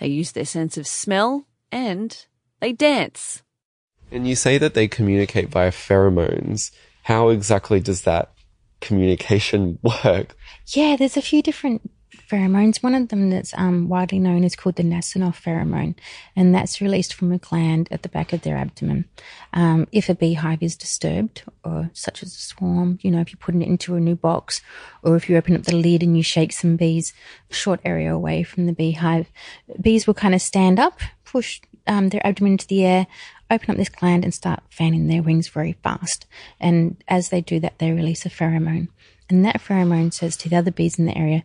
They 0.00 0.08
use 0.08 0.32
their 0.32 0.44
sense 0.44 0.76
of 0.76 0.86
smell 0.86 1.46
and 1.70 2.26
they 2.60 2.72
dance. 2.72 3.43
And 4.14 4.28
you 4.28 4.36
say 4.36 4.58
that 4.58 4.74
they 4.74 4.86
communicate 4.86 5.48
via 5.48 5.72
pheromones. 5.72 6.70
How 7.02 7.30
exactly 7.30 7.80
does 7.80 8.02
that 8.02 8.32
communication 8.80 9.80
work? 10.04 10.36
Yeah, 10.68 10.94
there's 10.94 11.16
a 11.16 11.22
few 11.22 11.42
different 11.42 11.90
pheromones. 12.30 12.80
One 12.80 12.94
of 12.94 13.08
them 13.08 13.30
that's 13.30 13.52
um, 13.58 13.88
widely 13.88 14.20
known 14.20 14.44
is 14.44 14.54
called 14.54 14.76
the 14.76 14.84
Nasonov 14.84 15.42
pheromone, 15.42 15.96
and 16.36 16.54
that's 16.54 16.80
released 16.80 17.12
from 17.12 17.32
a 17.32 17.38
gland 17.38 17.88
at 17.90 18.04
the 18.04 18.08
back 18.08 18.32
of 18.32 18.42
their 18.42 18.56
abdomen. 18.56 19.06
Um, 19.52 19.88
if 19.90 20.08
a 20.08 20.14
beehive 20.14 20.62
is 20.62 20.76
disturbed, 20.76 21.42
or 21.64 21.90
such 21.92 22.22
as 22.22 22.36
a 22.36 22.38
swarm, 22.38 23.00
you 23.02 23.10
know, 23.10 23.20
if 23.20 23.32
you 23.32 23.36
put 23.36 23.56
it 23.56 23.62
into 23.62 23.96
a 23.96 24.00
new 24.00 24.14
box, 24.14 24.60
or 25.02 25.16
if 25.16 25.28
you 25.28 25.36
open 25.36 25.56
up 25.56 25.64
the 25.64 25.74
lid 25.74 26.04
and 26.04 26.16
you 26.16 26.22
shake 26.22 26.52
some 26.52 26.76
bees 26.76 27.12
a 27.50 27.54
short 27.54 27.80
area 27.84 28.14
away 28.14 28.44
from 28.44 28.66
the 28.66 28.72
beehive, 28.72 29.26
bees 29.80 30.06
will 30.06 30.14
kind 30.14 30.36
of 30.36 30.40
stand 30.40 30.78
up, 30.78 31.00
push 31.24 31.60
um, 31.86 32.08
their 32.08 32.26
abdomen 32.26 32.52
into 32.52 32.66
the 32.66 32.84
air, 32.84 33.06
open 33.54 33.70
up 33.70 33.76
this 33.76 33.88
gland, 33.88 34.24
and 34.24 34.34
start 34.34 34.62
fanning 34.70 35.06
their 35.06 35.22
wings 35.22 35.48
very 35.48 35.72
fast. 35.82 36.26
And 36.60 37.02
as 37.08 37.28
they 37.28 37.40
do 37.40 37.60
that, 37.60 37.78
they 37.78 37.92
release 37.92 38.26
a 38.26 38.30
pheromone. 38.30 38.88
And 39.28 39.44
that 39.44 39.60
pheromone 39.60 40.12
says 40.12 40.36
to 40.38 40.48
the 40.48 40.56
other 40.56 40.70
bees 40.70 40.98
in 40.98 41.06
the 41.06 41.16
area, 41.16 41.44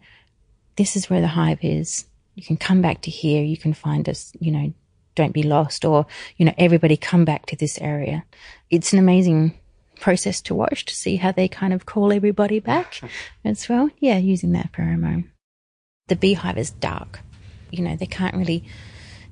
this 0.75 0.95
is 0.95 1.09
where 1.09 1.21
the 1.21 1.27
hive 1.27 1.59
is. 1.61 2.05
You 2.35 2.43
can 2.43 2.57
come 2.57 2.81
back 2.81 3.01
to 3.01 3.11
here. 3.11 3.43
You 3.43 3.57
can 3.57 3.73
find 3.73 4.07
us, 4.07 4.31
you 4.39 4.51
know, 4.51 4.73
don't 5.15 5.33
be 5.33 5.43
lost 5.43 5.83
or, 5.85 6.05
you 6.37 6.45
know, 6.45 6.53
everybody 6.57 6.95
come 6.95 7.25
back 7.25 7.45
to 7.47 7.55
this 7.55 7.77
area. 7.79 8.23
It's 8.69 8.93
an 8.93 8.99
amazing 8.99 9.57
process 9.99 10.41
to 10.41 10.55
watch 10.55 10.85
to 10.85 10.95
see 10.95 11.17
how 11.17 11.31
they 11.31 11.47
kind 11.47 11.73
of 11.73 11.85
call 11.85 12.13
everybody 12.13 12.59
back 12.59 13.01
as 13.45 13.67
well. 13.67 13.89
Yeah, 13.99 14.17
using 14.17 14.53
that 14.53 14.71
pheromone. 14.71 15.25
The 16.07 16.15
beehive 16.15 16.57
is 16.57 16.71
dark. 16.71 17.19
You 17.71 17.83
know, 17.83 17.95
they 17.95 18.05
can't 18.05 18.35
really 18.35 18.63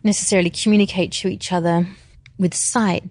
necessarily 0.03 0.49
communicate 0.49 1.11
to 1.11 1.27
each 1.27 1.51
other 1.51 1.87
with 2.37 2.53
sight. 2.53 3.03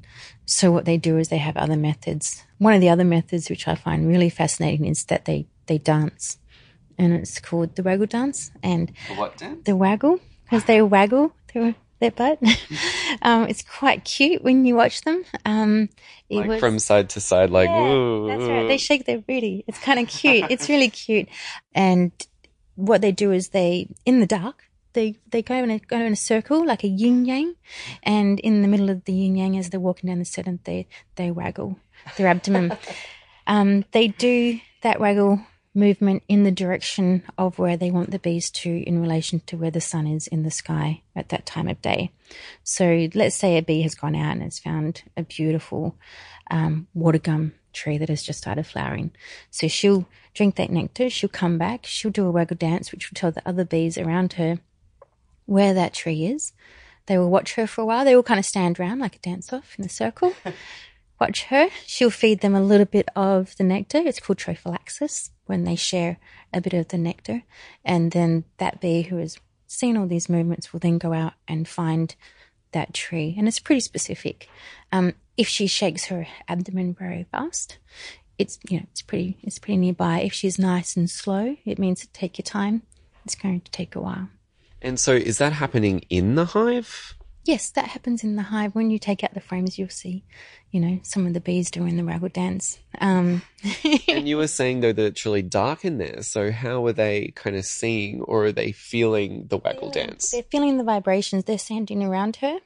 So 0.44 0.70
what 0.70 0.84
they 0.84 0.96
do 0.96 1.18
is 1.18 1.28
they 1.28 1.38
have 1.38 1.56
other 1.56 1.76
methods. 1.76 2.44
One 2.58 2.74
of 2.74 2.80
the 2.80 2.88
other 2.88 3.04
methods, 3.04 3.50
which 3.50 3.66
I 3.66 3.74
find 3.74 4.06
really 4.08 4.30
fascinating, 4.30 4.86
is 4.86 5.04
that 5.06 5.24
they, 5.24 5.46
they 5.66 5.78
dance 5.78 6.38
and 6.98 7.12
it's 7.12 7.40
called 7.40 7.76
the 7.76 7.82
waggle 7.82 8.06
dance. 8.06 8.50
And 8.62 8.92
what 9.16 9.36
dance? 9.36 9.64
the 9.64 9.76
waggle, 9.76 10.20
because 10.44 10.64
they 10.64 10.80
waggle 10.82 11.32
their, 11.52 11.74
their 12.00 12.10
butt. 12.10 12.38
um, 13.22 13.48
it's 13.48 13.62
quite 13.62 14.04
cute 14.04 14.42
when 14.42 14.64
you 14.64 14.76
watch 14.76 15.02
them. 15.02 15.24
Um, 15.44 15.88
it 16.28 16.36
Like 16.38 16.48
was- 16.48 16.60
from 16.60 16.78
side 16.78 17.10
to 17.10 17.20
side, 17.20 17.50
like, 17.50 17.68
yeah. 17.68 18.24
That's 18.28 18.48
right. 18.48 18.68
They 18.68 18.78
shake 18.78 19.04
their 19.04 19.18
booty. 19.18 19.64
It's 19.66 19.78
kind 19.78 19.98
of 19.98 20.08
cute. 20.08 20.50
it's 20.50 20.68
really 20.68 20.88
cute. 20.88 21.28
And 21.74 22.12
what 22.76 23.00
they 23.00 23.12
do 23.12 23.32
is 23.32 23.48
they, 23.48 23.88
in 24.04 24.20
the 24.20 24.26
dark, 24.26 24.62
they, 24.96 25.18
they 25.30 25.42
go 25.42 25.54
in 25.54 25.70
a, 25.70 25.78
go 25.78 26.00
in 26.00 26.12
a 26.12 26.16
circle 26.16 26.66
like 26.66 26.82
a 26.82 26.88
yin 26.88 27.24
yang. 27.24 27.54
And 28.02 28.40
in 28.40 28.62
the 28.62 28.68
middle 28.68 28.90
of 28.90 29.04
the 29.04 29.12
yin 29.12 29.36
yang, 29.36 29.56
as 29.56 29.70
they're 29.70 29.78
walking 29.78 30.08
down 30.08 30.18
the 30.18 30.24
sediment, 30.24 30.64
they, 30.64 30.88
they 31.14 31.30
waggle 31.30 31.78
their 32.16 32.26
abdomen. 32.26 32.76
um, 33.46 33.84
they 33.92 34.08
do 34.08 34.58
that 34.82 34.98
waggle 34.98 35.40
movement 35.74 36.22
in 36.26 36.42
the 36.42 36.50
direction 36.50 37.22
of 37.36 37.58
where 37.58 37.76
they 37.76 37.90
want 37.90 38.10
the 38.10 38.18
bees 38.18 38.50
to 38.50 38.70
in 38.70 39.00
relation 39.00 39.40
to 39.40 39.56
where 39.56 39.70
the 39.70 39.80
sun 39.80 40.06
is 40.06 40.26
in 40.26 40.42
the 40.42 40.50
sky 40.50 41.02
at 41.14 41.28
that 41.28 41.44
time 41.44 41.68
of 41.68 41.80
day. 41.82 42.10
So 42.64 43.08
let's 43.14 43.36
say 43.36 43.58
a 43.58 43.62
bee 43.62 43.82
has 43.82 43.94
gone 43.94 44.16
out 44.16 44.32
and 44.32 44.42
has 44.42 44.58
found 44.58 45.02
a 45.16 45.22
beautiful 45.22 45.94
um, 46.50 46.86
water 46.94 47.18
gum 47.18 47.52
tree 47.74 47.98
that 47.98 48.08
has 48.08 48.22
just 48.22 48.38
started 48.38 48.66
flowering. 48.66 49.10
So 49.50 49.68
she'll 49.68 50.08
drink 50.32 50.56
that 50.56 50.70
nectar, 50.70 51.10
she'll 51.10 51.28
come 51.28 51.58
back, 51.58 51.84
she'll 51.84 52.10
do 52.10 52.26
a 52.26 52.30
waggle 52.30 52.56
dance, 52.56 52.90
which 52.90 53.10
will 53.10 53.14
tell 53.14 53.30
the 53.30 53.46
other 53.46 53.64
bees 53.64 53.98
around 53.98 54.34
her 54.34 54.58
where 55.46 55.74
that 55.74 55.94
tree 55.94 56.26
is. 56.26 56.52
They 57.06 57.18
will 57.18 57.30
watch 57.30 57.54
her 57.54 57.66
for 57.66 57.82
a 57.82 57.86
while. 57.86 58.04
They 58.04 58.16
will 58.16 58.22
kind 58.22 58.40
of 58.40 58.46
stand 58.46 58.78
around 58.78 58.98
like 58.98 59.16
a 59.16 59.20
dance 59.20 59.52
off 59.52 59.76
in 59.78 59.84
a 59.84 59.88
circle. 59.88 60.34
watch 61.20 61.44
her. 61.44 61.68
She'll 61.86 62.10
feed 62.10 62.40
them 62.40 62.54
a 62.54 62.62
little 62.62 62.86
bit 62.86 63.08
of 63.16 63.56
the 63.56 63.64
nectar. 63.64 63.98
It's 63.98 64.20
called 64.20 64.38
trophallaxis 64.38 65.30
when 65.46 65.64
they 65.64 65.76
share 65.76 66.18
a 66.52 66.60
bit 66.60 66.74
of 66.74 66.88
the 66.88 66.98
nectar. 66.98 67.44
And 67.84 68.10
then 68.12 68.44
that 68.58 68.80
bee 68.80 69.02
who 69.02 69.16
has 69.18 69.38
seen 69.66 69.96
all 69.96 70.06
these 70.06 70.28
movements 70.28 70.72
will 70.72 70.80
then 70.80 70.98
go 70.98 71.12
out 71.12 71.34
and 71.48 71.66
find 71.66 72.14
that 72.72 72.92
tree. 72.92 73.34
And 73.38 73.48
it's 73.48 73.60
pretty 73.60 73.80
specific. 73.80 74.48
Um, 74.92 75.14
if 75.36 75.48
she 75.48 75.66
shakes 75.66 76.06
her 76.06 76.26
abdomen 76.48 76.94
very 76.94 77.26
fast, 77.30 77.78
it's 78.38 78.58
you 78.68 78.78
know 78.78 78.86
it's 78.90 79.02
pretty 79.02 79.38
it's 79.42 79.58
pretty 79.58 79.78
nearby. 79.78 80.20
If 80.20 80.32
she's 80.32 80.58
nice 80.58 80.96
and 80.96 81.08
slow, 81.08 81.56
it 81.64 81.78
means 81.78 82.06
take 82.12 82.38
your 82.38 82.44
time. 82.44 82.82
It's 83.24 83.34
going 83.34 83.60
to 83.62 83.70
take 83.70 83.96
a 83.96 84.00
while. 84.00 84.28
And 84.82 85.00
so 85.00 85.12
is 85.12 85.38
that 85.38 85.54
happening 85.54 86.00
in 86.10 86.34
the 86.34 86.46
hive? 86.46 87.14
Yes, 87.46 87.70
that 87.70 87.86
happens 87.86 88.24
in 88.24 88.34
the 88.34 88.42
hive. 88.42 88.74
When 88.74 88.90
you 88.90 88.98
take 88.98 89.22
out 89.22 89.32
the 89.32 89.40
frames, 89.40 89.78
you'll 89.78 89.88
see, 89.88 90.24
you 90.72 90.80
know, 90.80 90.98
some 91.04 91.26
of 91.26 91.32
the 91.32 91.40
bees 91.40 91.70
doing 91.70 91.96
the 91.96 92.04
waggle 92.04 92.28
dance. 92.28 92.80
Um, 93.00 93.42
and 94.08 94.28
you 94.28 94.36
were 94.36 94.48
saying 94.48 94.80
though 94.80 94.92
that 94.92 95.04
it's 95.04 95.24
really 95.24 95.42
dark 95.42 95.84
in 95.84 95.98
there. 95.98 96.22
So 96.22 96.50
how 96.50 96.84
are 96.86 96.92
they 96.92 97.32
kind 97.36 97.54
of 97.54 97.64
seeing 97.64 98.20
or 98.22 98.46
are 98.46 98.52
they 98.52 98.72
feeling 98.72 99.46
the 99.48 99.58
waggle 99.58 99.90
dance? 99.90 100.30
They're 100.32 100.42
feeling 100.42 100.76
the 100.76 100.84
vibrations. 100.84 101.44
They're 101.44 101.56
standing 101.56 102.02
around 102.02 102.36
her. 102.36 102.58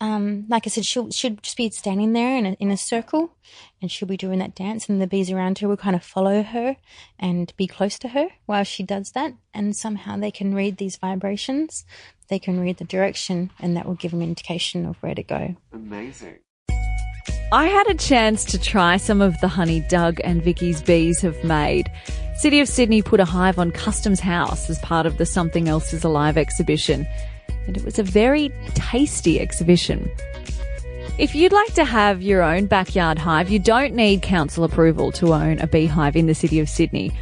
Um, 0.00 0.46
like 0.48 0.66
I 0.66 0.70
said, 0.70 0.86
she'll 0.86 1.10
she'll 1.10 1.36
just 1.42 1.56
be 1.56 1.68
standing 1.70 2.14
there 2.14 2.36
in 2.36 2.46
a 2.46 2.52
in 2.54 2.70
a 2.70 2.76
circle, 2.76 3.36
and 3.82 3.90
she'll 3.90 4.08
be 4.08 4.16
doing 4.16 4.38
that 4.38 4.54
dance, 4.54 4.88
and 4.88 5.00
the 5.00 5.06
bees 5.06 5.30
around 5.30 5.58
her 5.58 5.68
will 5.68 5.76
kind 5.76 5.94
of 5.94 6.02
follow 6.02 6.42
her 6.42 6.76
and 7.18 7.52
be 7.56 7.66
close 7.66 7.98
to 8.00 8.08
her 8.08 8.28
while 8.46 8.64
she 8.64 8.82
does 8.82 9.12
that. 9.12 9.34
And 9.52 9.76
somehow 9.76 10.16
they 10.16 10.30
can 10.30 10.54
read 10.54 10.78
these 10.78 10.96
vibrations, 10.96 11.84
they 12.28 12.38
can 12.38 12.60
read 12.60 12.78
the 12.78 12.84
direction, 12.84 13.50
and 13.60 13.76
that 13.76 13.86
will 13.86 13.94
give 13.94 14.12
them 14.12 14.22
indication 14.22 14.86
of 14.86 14.96
where 15.02 15.14
to 15.14 15.22
go. 15.22 15.56
Amazing. 15.72 16.38
I 17.52 17.66
had 17.66 17.88
a 17.88 17.94
chance 17.94 18.44
to 18.46 18.60
try 18.60 18.96
some 18.96 19.20
of 19.20 19.38
the 19.40 19.48
honey 19.48 19.80
Doug 19.80 20.20
and 20.22 20.42
Vicky's 20.42 20.82
bees 20.82 21.20
have 21.20 21.42
made. 21.42 21.90
City 22.36 22.60
of 22.60 22.68
Sydney 22.68 23.02
put 23.02 23.18
a 23.18 23.24
hive 23.24 23.58
on 23.58 23.72
Customs 23.72 24.20
House 24.20 24.70
as 24.70 24.78
part 24.78 25.04
of 25.04 25.18
the 25.18 25.26
Something 25.26 25.68
Else 25.68 25.92
is 25.92 26.04
Alive 26.04 26.38
exhibition 26.38 27.06
and 27.66 27.76
it 27.76 27.84
was 27.84 27.98
a 27.98 28.02
very 28.02 28.52
tasty 28.74 29.40
exhibition. 29.40 30.10
If 31.18 31.34
you'd 31.34 31.52
like 31.52 31.74
to 31.74 31.84
have 31.84 32.22
your 32.22 32.42
own 32.42 32.66
backyard 32.66 33.18
hive, 33.18 33.50
you 33.50 33.58
don't 33.58 33.94
need 33.94 34.22
council 34.22 34.64
approval 34.64 35.12
to 35.12 35.34
own 35.34 35.58
a 35.58 35.66
beehive 35.66 36.16
in 36.16 36.26
the 36.26 36.34
city 36.34 36.60
of 36.60 36.68
Sydney. 36.68 37.12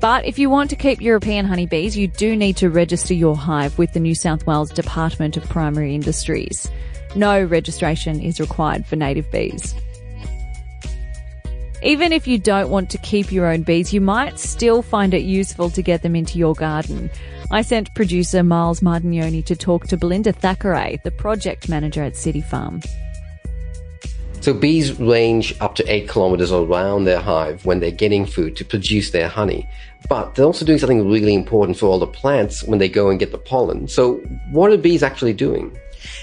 But 0.00 0.26
if 0.26 0.38
you 0.38 0.50
want 0.50 0.68
to 0.70 0.76
keep 0.76 1.00
European 1.00 1.46
honeybees, 1.46 1.96
you 1.96 2.06
do 2.06 2.36
need 2.36 2.58
to 2.58 2.68
register 2.68 3.14
your 3.14 3.34
hive 3.34 3.78
with 3.78 3.94
the 3.94 4.00
New 4.00 4.14
South 4.14 4.46
Wales 4.46 4.70
Department 4.70 5.38
of 5.38 5.48
Primary 5.48 5.94
Industries. 5.94 6.70
No 7.14 7.42
registration 7.42 8.20
is 8.20 8.40
required 8.40 8.86
for 8.86 8.96
native 8.96 9.30
bees. 9.30 9.74
Even 11.82 12.12
if 12.12 12.26
you 12.26 12.38
don't 12.38 12.68
want 12.68 12.90
to 12.90 12.98
keep 12.98 13.32
your 13.32 13.46
own 13.46 13.62
bees, 13.62 13.94
you 13.94 14.00
might 14.00 14.38
still 14.38 14.82
find 14.82 15.14
it 15.14 15.22
useful 15.22 15.70
to 15.70 15.82
get 15.82 16.02
them 16.02 16.14
into 16.14 16.38
your 16.38 16.54
garden. 16.54 17.10
I 17.50 17.62
sent 17.62 17.94
producer 17.94 18.42
Miles 18.42 18.80
Martignoni 18.80 19.44
to 19.44 19.54
talk 19.54 19.86
to 19.86 19.96
Belinda 19.96 20.32
Thackeray, 20.32 20.98
the 21.04 21.12
project 21.12 21.68
manager 21.68 22.02
at 22.02 22.16
City 22.16 22.40
Farm. 22.40 22.80
So 24.40 24.52
bees 24.52 24.98
range 24.98 25.54
up 25.60 25.76
to 25.76 25.84
eight 25.84 26.08
kilometers 26.08 26.50
around 26.50 27.04
their 27.04 27.20
hive 27.20 27.64
when 27.64 27.78
they're 27.78 27.92
getting 27.92 28.26
food 28.26 28.56
to 28.56 28.64
produce 28.64 29.12
their 29.12 29.28
honey. 29.28 29.68
But 30.08 30.34
they're 30.34 30.44
also 30.44 30.64
doing 30.64 30.78
something 30.78 31.08
really 31.08 31.34
important 31.34 31.78
for 31.78 31.86
all 31.86 32.00
the 32.00 32.06
plants 32.06 32.64
when 32.64 32.80
they 32.80 32.88
go 32.88 33.10
and 33.10 33.18
get 33.18 33.30
the 33.30 33.38
pollen. 33.38 33.86
So 33.86 34.16
what 34.50 34.72
are 34.72 34.76
bees 34.76 35.04
actually 35.04 35.32
doing? 35.32 35.76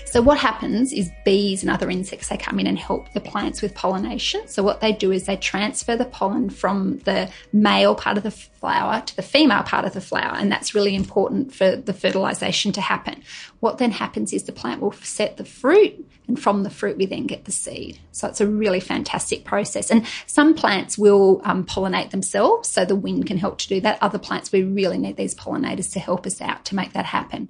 So 0.06 0.22
what 0.22 0.38
happens 0.38 0.94
is 0.94 1.12
bees 1.26 1.64
and 1.64 1.72
other 1.72 1.90
insects, 1.90 2.30
they 2.30 2.38
come 2.38 2.60
in 2.60 2.68
and 2.68 2.78
help 2.78 3.12
the 3.14 3.20
plants 3.20 3.62
with 3.62 3.74
pollination. 3.74 4.48
So 4.48 4.64
what 4.64 4.82
they 4.82 4.92
do 4.92 5.12
is 5.12 5.26
they 5.26 5.38
transfer 5.38 5.96
the 5.96 6.06
pollen 6.06 6.50
from 6.50 7.00
the 7.00 7.30
male 7.52 7.96
part 7.96 8.18
of 8.18 8.24
the 8.24 8.32
flower 8.32 9.02
to 9.02 9.16
the 9.16 9.22
female 9.22 9.64
part 9.64 9.86
of 9.86 9.94
the 9.94 10.02
flower. 10.02 10.36
And 10.36 10.52
that's 10.52 10.76
really 10.76 10.96
important 10.96 11.54
for 11.54 11.76
the 11.76 11.94
fertilization 11.94 12.72
to 12.74 12.82
happen. 12.82 13.24
What 13.60 13.78
then 13.78 13.92
happens 13.92 14.34
is 14.34 14.44
the 14.44 14.52
plant 14.52 14.82
will 14.82 14.92
set 14.92 15.38
the 15.38 15.46
fruit 15.46 16.06
and 16.28 16.40
from 16.40 16.64
the 16.64 16.70
fruit 16.70 16.98
we 16.98 17.06
then 17.06 17.28
get 17.28 17.46
the 17.46 17.52
seed. 17.52 18.00
So 18.12 18.28
it's 18.28 18.42
a 18.42 18.48
really 18.48 18.80
fantastic 18.80 19.44
process. 19.44 19.92
And 19.92 20.06
some 20.26 20.54
plants 20.54 20.98
will 20.98 21.42
um, 21.44 21.66
pollinate 21.66 22.12
themselves, 22.12 22.70
so 22.70 22.86
the 22.86 22.96
wind 22.96 23.26
can 23.26 23.38
help 23.38 23.58
to 23.60 23.68
do 23.68 23.82
that. 23.82 23.98
Other 24.02 24.20
plants, 24.20 24.52
we 24.52 24.64
really 24.64 24.98
need 24.98 25.18
these 25.18 25.36
pollinators 25.36 25.92
to 25.94 26.00
help 26.00 26.26
us 26.26 26.42
out 26.42 26.66
to 26.66 26.76
make 26.76 26.94
that 26.94 27.06
happen. 27.06 27.50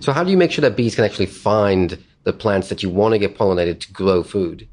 So 0.00 0.12
how 0.12 0.24
do 0.24 0.30
you 0.30 0.36
make 0.36 0.50
sure 0.50 0.62
that 0.62 0.76
bees 0.76 0.94
can 0.94 1.04
actually 1.04 1.26
find 1.26 2.02
the 2.24 2.32
plants 2.32 2.68
that 2.68 2.82
you 2.82 2.90
want 2.90 3.12
to 3.12 3.18
get 3.18 3.36
pollinated 3.36 3.80
to 3.80 3.92
grow 3.92 4.22
food? 4.22 4.68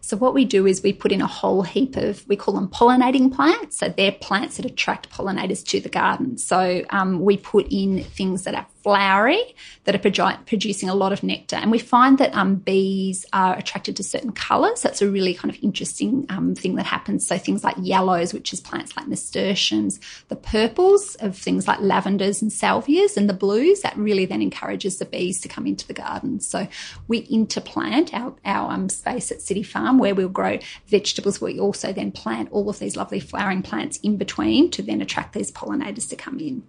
So 0.00 0.18
what 0.18 0.34
we 0.34 0.44
do 0.44 0.66
is 0.66 0.82
we 0.82 0.92
put 0.92 1.12
in 1.12 1.22
a 1.22 1.26
whole 1.26 1.62
heap 1.62 1.96
of, 1.96 2.28
we 2.28 2.36
call 2.36 2.52
them 2.52 2.68
pollinating 2.68 3.34
plants. 3.34 3.78
So 3.78 3.88
they're 3.88 4.12
plants 4.12 4.58
that 4.58 4.66
attract 4.66 5.08
pollinators 5.08 5.64
to 5.68 5.80
the 5.80 5.88
garden. 5.88 6.36
So 6.36 6.84
um, 6.90 7.20
we 7.20 7.38
put 7.38 7.68
in 7.70 8.04
things 8.04 8.44
that 8.44 8.54
are 8.54 8.66
flowery 8.84 9.56
that 9.84 9.94
are 9.94 10.38
producing 10.44 10.90
a 10.90 10.94
lot 10.94 11.10
of 11.10 11.22
nectar. 11.22 11.56
And 11.56 11.70
we 11.70 11.78
find 11.78 12.18
that 12.18 12.34
um, 12.34 12.56
bees 12.56 13.24
are 13.32 13.56
attracted 13.56 13.96
to 13.96 14.02
certain 14.02 14.32
colours. 14.32 14.82
That's 14.82 15.00
a 15.00 15.10
really 15.10 15.32
kind 15.32 15.52
of 15.52 15.58
interesting 15.62 16.26
um, 16.28 16.54
thing 16.54 16.74
that 16.76 16.84
happens. 16.84 17.26
So 17.26 17.38
things 17.38 17.64
like 17.64 17.76
yellows, 17.80 18.34
which 18.34 18.52
is 18.52 18.60
plants 18.60 18.94
like 18.94 19.08
nasturtiums, 19.08 19.98
the 20.28 20.36
purples 20.36 21.14
of 21.16 21.36
things 21.36 21.66
like 21.66 21.80
lavenders 21.80 22.42
and 22.42 22.50
salvias, 22.50 23.16
and 23.16 23.26
the 23.26 23.34
blues, 23.34 23.80
that 23.80 23.96
really 23.96 24.26
then 24.26 24.42
encourages 24.42 24.98
the 24.98 25.06
bees 25.06 25.40
to 25.40 25.48
come 25.48 25.66
into 25.66 25.86
the 25.86 25.94
garden. 25.94 26.40
So 26.40 26.68
we 27.08 27.26
interplant 27.26 28.12
our, 28.12 28.34
our 28.44 28.70
um, 28.70 28.90
space 28.90 29.32
at 29.32 29.40
City 29.40 29.62
Farm 29.62 29.98
where 29.98 30.14
we'll 30.14 30.28
grow 30.28 30.58
vegetables. 30.88 31.40
We 31.40 31.58
also 31.58 31.94
then 31.94 32.12
plant 32.12 32.52
all 32.52 32.68
of 32.68 32.78
these 32.78 32.96
lovely 32.96 33.20
flowering 33.20 33.62
plants 33.62 33.96
in 34.02 34.18
between 34.18 34.70
to 34.72 34.82
then 34.82 35.00
attract 35.00 35.32
these 35.32 35.50
pollinators 35.50 36.06
to 36.10 36.16
come 36.16 36.38
in. 36.38 36.64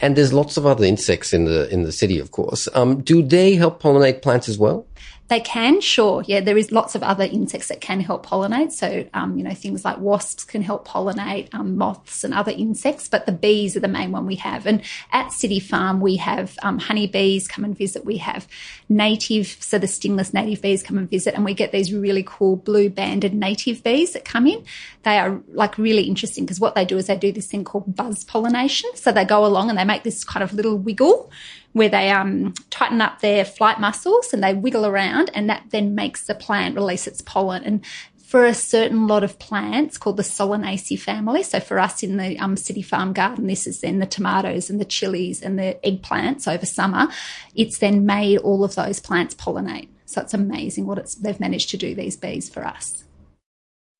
And 0.00 0.16
there's 0.16 0.32
lots 0.32 0.56
of 0.56 0.64
other 0.64 0.84
insects 0.84 1.32
in 1.32 1.44
the 1.44 1.68
in 1.70 1.82
the 1.82 1.92
city, 1.92 2.18
of 2.18 2.30
course. 2.30 2.68
Um, 2.74 3.02
do 3.02 3.22
they 3.22 3.54
help 3.54 3.82
pollinate 3.82 4.22
plants 4.22 4.48
as 4.48 4.58
well? 4.58 4.86
They 5.30 5.38
can, 5.38 5.80
sure. 5.80 6.24
Yeah, 6.26 6.40
there 6.40 6.58
is 6.58 6.72
lots 6.72 6.96
of 6.96 7.04
other 7.04 7.22
insects 7.22 7.68
that 7.68 7.80
can 7.80 8.00
help 8.00 8.26
pollinate. 8.26 8.72
So, 8.72 9.08
um, 9.14 9.38
you 9.38 9.44
know, 9.44 9.54
things 9.54 9.84
like 9.84 9.98
wasps 9.98 10.42
can 10.42 10.60
help 10.60 10.88
pollinate, 10.88 11.54
um, 11.54 11.76
moths 11.76 12.24
and 12.24 12.34
other 12.34 12.50
insects, 12.50 13.08
but 13.08 13.26
the 13.26 13.32
bees 13.32 13.76
are 13.76 13.80
the 13.80 13.86
main 13.86 14.10
one 14.10 14.26
we 14.26 14.34
have. 14.34 14.66
And 14.66 14.82
at 15.12 15.30
City 15.32 15.60
Farm, 15.60 16.00
we 16.00 16.16
have 16.16 16.58
um, 16.64 16.80
honeybees 16.80 17.46
come 17.46 17.64
and 17.64 17.78
visit. 17.78 18.04
We 18.04 18.16
have 18.16 18.48
native, 18.88 19.56
so 19.60 19.78
the 19.78 19.86
stingless 19.86 20.34
native 20.34 20.62
bees 20.62 20.82
come 20.82 20.98
and 20.98 21.08
visit, 21.08 21.34
and 21.34 21.44
we 21.44 21.54
get 21.54 21.70
these 21.70 21.92
really 21.92 22.24
cool 22.26 22.56
blue 22.56 22.90
banded 22.90 23.32
native 23.32 23.84
bees 23.84 24.14
that 24.14 24.24
come 24.24 24.48
in. 24.48 24.64
They 25.04 25.16
are 25.16 25.40
like 25.52 25.78
really 25.78 26.08
interesting 26.08 26.44
because 26.44 26.58
what 26.58 26.74
they 26.74 26.84
do 26.84 26.98
is 26.98 27.06
they 27.06 27.16
do 27.16 27.30
this 27.30 27.46
thing 27.46 27.62
called 27.62 27.94
buzz 27.94 28.24
pollination. 28.24 28.90
So 28.96 29.12
they 29.12 29.24
go 29.24 29.46
along 29.46 29.70
and 29.70 29.78
they 29.78 29.84
make 29.84 30.02
this 30.02 30.24
kind 30.24 30.42
of 30.42 30.52
little 30.52 30.76
wiggle 30.76 31.30
where 31.72 31.88
they 31.88 32.10
um, 32.10 32.54
tighten 32.70 33.00
up 33.00 33.20
their 33.20 33.44
flight 33.44 33.78
muscles 33.78 34.32
and 34.32 34.42
they 34.42 34.54
wiggle 34.54 34.86
around, 34.86 35.30
and 35.34 35.48
that 35.48 35.64
then 35.70 35.94
makes 35.94 36.26
the 36.26 36.34
plant 36.34 36.74
release 36.74 37.06
its 37.06 37.20
pollen. 37.20 37.62
And 37.64 37.84
for 38.30 38.44
a 38.46 38.54
certain 38.54 39.08
lot 39.08 39.24
of 39.24 39.40
plants 39.40 39.98
called 39.98 40.16
the 40.16 40.22
Solanaceae 40.22 41.00
family. 41.00 41.42
So 41.42 41.58
for 41.58 41.80
us 41.80 42.04
in 42.04 42.16
the 42.16 42.38
um, 42.38 42.56
city 42.56 42.80
farm 42.80 43.12
garden, 43.12 43.48
this 43.48 43.66
is 43.66 43.80
then 43.80 43.98
the 43.98 44.06
tomatoes 44.06 44.70
and 44.70 44.80
the 44.80 44.84
chilies 44.84 45.42
and 45.42 45.58
the 45.58 45.76
eggplants 45.84 46.46
over 46.46 46.64
summer. 46.64 47.08
It's 47.56 47.78
then 47.78 48.06
made 48.06 48.38
all 48.38 48.62
of 48.62 48.76
those 48.76 49.00
plants 49.00 49.34
pollinate. 49.34 49.88
So 50.06 50.20
it's 50.20 50.32
amazing 50.32 50.86
what 50.86 50.98
it's, 50.98 51.16
they've 51.16 51.40
managed 51.40 51.70
to 51.70 51.76
do 51.76 51.92
these 51.92 52.16
bees 52.16 52.48
for 52.48 52.64
us. 52.64 53.02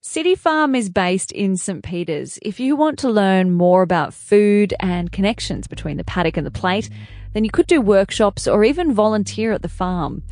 City 0.01 0.37
Farm 0.37 0.77
is 0.77 0.89
based 0.89 1.33
in 1.33 1.57
St. 1.57 1.83
Peter's. 1.83 2.39
If 2.41 2.61
you 2.61 2.77
want 2.77 3.01
to 3.01 3.11
learn 3.11 3.51
more 3.51 3.83
about 3.83 4.15
food 4.15 4.75
and 4.79 5.11
connections 5.11 5.67
between 5.67 5.97
the 5.97 6.05
paddock 6.05 6.37
and 6.37 6.47
the 6.47 6.53
plate, 6.53 6.89
then 7.33 7.45
you 7.45 7.51
could 7.51 7.67
do 7.67 7.81
workshops 7.81 8.47
or 8.49 8.65
even 8.65 8.93
volunteer 8.93 9.53
at 9.53 9.63
the 9.63 9.69
farm. 9.69 10.23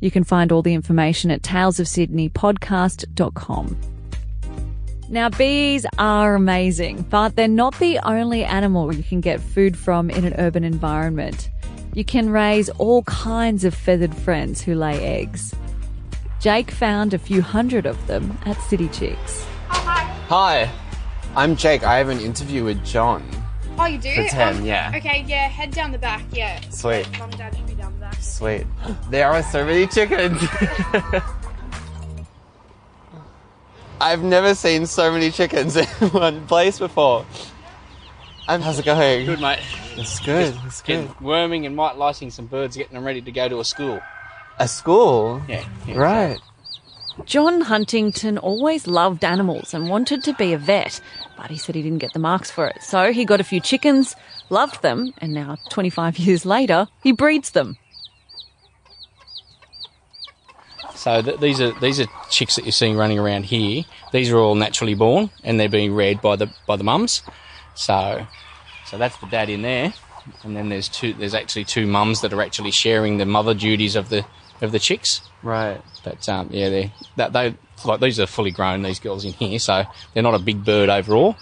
You 0.00 0.10
can 0.10 0.24
find 0.24 0.50
all 0.52 0.62
the 0.62 0.74
information 0.74 1.30
at 1.30 1.42
talesofsydneypodcast.com. 1.42 3.80
Now, 5.08 5.28
bees 5.28 5.86
are 5.98 6.34
amazing, 6.34 7.02
but 7.10 7.36
they're 7.36 7.46
not 7.46 7.78
the 7.78 7.98
only 7.98 8.44
animal 8.44 8.94
you 8.94 9.02
can 9.02 9.20
get 9.20 9.40
food 9.40 9.76
from 9.76 10.10
in 10.10 10.24
an 10.24 10.34
urban 10.38 10.64
environment. 10.64 11.50
You 11.92 12.04
can 12.04 12.30
raise 12.30 12.70
all 12.70 13.02
kinds 13.04 13.64
of 13.64 13.74
feathered 13.74 14.14
friends 14.14 14.62
who 14.62 14.74
lay 14.74 15.04
eggs. 15.04 15.54
Jake 16.40 16.70
found 16.70 17.14
a 17.14 17.18
few 17.18 17.42
hundred 17.42 17.86
of 17.86 18.06
them 18.06 18.36
at 18.44 18.60
City 18.62 18.88
Chicks. 18.88 19.46
Hi. 19.68 20.02
Hi, 20.28 20.70
I'm 21.36 21.54
Jake. 21.54 21.84
I 21.84 21.98
have 21.98 22.08
an 22.08 22.20
interview 22.20 22.64
with 22.64 22.84
John. 22.84 23.22
Oh, 23.78 23.86
you 23.86 23.98
do? 23.98 24.14
For 24.14 24.28
10, 24.28 24.56
Um, 24.56 24.64
yeah. 24.64 24.92
Okay, 24.94 25.24
yeah, 25.26 25.48
head 25.48 25.70
down 25.72 25.92
the 25.92 25.98
back, 25.98 26.22
yeah. 26.32 26.60
Sweet. 26.70 27.06
Mum 27.18 27.30
and 27.30 27.38
dad 27.38 27.56
should 27.56 27.66
be 27.66 27.74
down 27.74 27.92
the 27.94 28.00
back. 28.00 28.14
Sweet. 28.20 28.66
There 29.10 29.28
are 29.28 29.42
so 29.42 29.64
many 29.64 29.86
chickens. 29.86 30.40
I've 34.00 34.22
never 34.22 34.54
seen 34.54 34.86
so 34.86 35.10
many 35.12 35.30
chickens 35.30 35.76
in 35.76 35.86
one 36.10 36.46
place 36.46 36.78
before. 36.78 37.24
And 38.48 38.62
how's 38.62 38.78
it 38.78 38.84
going? 38.84 39.26
Good, 39.26 39.40
mate. 39.40 39.60
It's 39.96 40.20
good. 40.20 40.54
It's 40.66 40.82
good. 40.82 41.20
Worming 41.20 41.66
and 41.66 41.76
white 41.76 41.96
lighting 41.96 42.30
some 42.30 42.46
birds, 42.46 42.76
getting 42.76 42.94
them 42.94 43.04
ready 43.04 43.22
to 43.22 43.32
go 43.32 43.48
to 43.48 43.60
a 43.60 43.64
school. 43.64 44.00
A 44.58 44.68
school? 44.68 45.42
Yeah. 45.48 45.64
yeah 45.86 45.96
Right. 45.96 46.38
John 47.24 47.62
Huntington 47.62 48.38
always 48.38 48.86
loved 48.86 49.24
animals 49.24 49.72
and 49.72 49.88
wanted 49.88 50.22
to 50.24 50.34
be 50.34 50.52
a 50.52 50.58
vet, 50.58 51.00
but 51.36 51.50
he 51.50 51.58
said 51.58 51.74
he 51.74 51.82
didn't 51.82 51.98
get 51.98 52.12
the 52.12 52.18
marks 52.18 52.50
for 52.50 52.66
it. 52.66 52.82
So 52.82 53.12
he 53.12 53.24
got 53.24 53.40
a 53.40 53.44
few 53.44 53.60
chickens, 53.60 54.16
loved 54.50 54.82
them, 54.82 55.12
and 55.18 55.32
now 55.32 55.56
25 55.70 56.18
years 56.18 56.44
later, 56.46 56.88
he 57.02 57.12
breeds 57.12 57.50
them. 57.50 57.76
So 60.94 61.20
th- 61.20 61.38
these 61.40 61.60
are 61.60 61.78
these 61.80 62.00
are 62.00 62.06
chicks 62.30 62.56
that 62.56 62.64
you're 62.64 62.72
seeing 62.72 62.96
running 62.96 63.18
around 63.18 63.44
here. 63.44 63.84
These 64.12 64.30
are 64.30 64.38
all 64.38 64.54
naturally 64.54 64.94
born, 64.94 65.30
and 65.42 65.60
they're 65.60 65.68
being 65.68 65.92
reared 65.92 66.22
by 66.22 66.36
the 66.36 66.50
by 66.66 66.76
the 66.76 66.84
mums. 66.84 67.22
So, 67.74 68.26
so 68.86 68.96
that's 68.96 69.16
the 69.18 69.26
dad 69.26 69.50
in 69.50 69.62
there, 69.62 69.92
and 70.44 70.56
then 70.56 70.70
there's 70.70 70.88
two. 70.88 71.12
There's 71.12 71.34
actually 71.34 71.64
two 71.64 71.86
mums 71.86 72.20
that 72.22 72.32
are 72.32 72.40
actually 72.40 72.70
sharing 72.70 73.18
the 73.18 73.26
mother 73.26 73.52
duties 73.52 73.96
of 73.96 74.08
the 74.08 74.24
of 74.62 74.72
the 74.72 74.78
chicks. 74.78 75.20
Right. 75.42 75.80
But 76.04 76.26
um, 76.28 76.48
yeah, 76.50 76.70
they 76.70 76.92
that 77.16 77.32
they 77.32 77.54
like 77.84 78.00
these 78.00 78.20
are 78.20 78.26
fully 78.26 78.50
grown. 78.50 78.82
These 78.82 79.00
girls 79.00 79.24
in 79.24 79.32
here, 79.32 79.58
so 79.58 79.84
they're 80.12 80.22
not 80.22 80.34
a 80.34 80.38
big 80.38 80.64
bird 80.64 80.88
overall, 80.88 81.36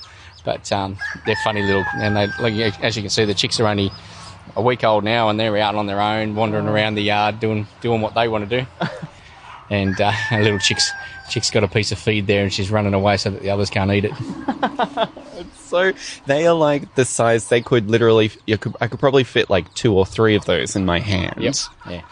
but 0.45 0.71
um, 0.73 0.97
they're 1.27 1.37
funny 1.45 1.63
little. 1.63 1.85
And 1.97 2.17
they 2.17 2.27
like 2.41 2.55
as 2.83 2.97
you 2.97 3.03
can 3.03 3.11
see, 3.11 3.25
the 3.25 3.35
chicks 3.35 3.61
are 3.61 3.67
only 3.67 3.91
a 4.57 4.63
week 4.63 4.85
old 4.85 5.05
now, 5.05 5.29
and 5.29 5.39
they're 5.39 5.57
out 5.59 5.75
on 5.75 5.87
their 5.87 6.01
own, 6.01 6.35
wandering 6.35 6.67
around 6.67 6.95
the 6.95 7.03
yard, 7.03 7.41
doing 7.41 7.67
doing 7.81 8.01
what 8.01 8.15
they 8.15 8.29
want 8.29 8.49
to 8.49 8.61
do. 8.61 8.67
and 9.71 10.01
uh, 10.01 10.13
a 10.31 10.41
little 10.43 10.59
chick's 10.59 10.91
chick's 11.29 11.51
got 11.51 11.65
a 11.65 11.69
piece 11.69 11.93
of 11.93 11.99
feed 11.99 12.27
there, 12.27 12.43
and 12.43 12.53
she's 12.53 12.71
running 12.71 12.95
away 12.95 13.17
so 13.17 13.31
that 13.31 13.43
the 13.43 13.51
others 13.51 13.71
can't 13.71 13.91
eat 13.91 14.05
it. 14.05 14.13
So 15.73 15.93
they 16.27 16.47
are 16.47 16.55
like 16.55 16.95
the 16.97 17.07
size 17.07 17.49
they 17.49 17.63
could 17.63 17.89
literally. 17.89 18.31
You 18.47 18.59
could, 18.59 18.77
I 18.83 18.89
could 18.89 19.01
probably 19.01 19.25
fit 19.25 19.49
like 19.49 19.73
two 19.73 19.95
or 19.97 20.05
three 20.05 20.35
of 20.35 20.45
those 20.45 20.77
in 20.77 20.85
my 20.85 20.99
hands. 21.01 21.71
Yeah. 21.89 22.03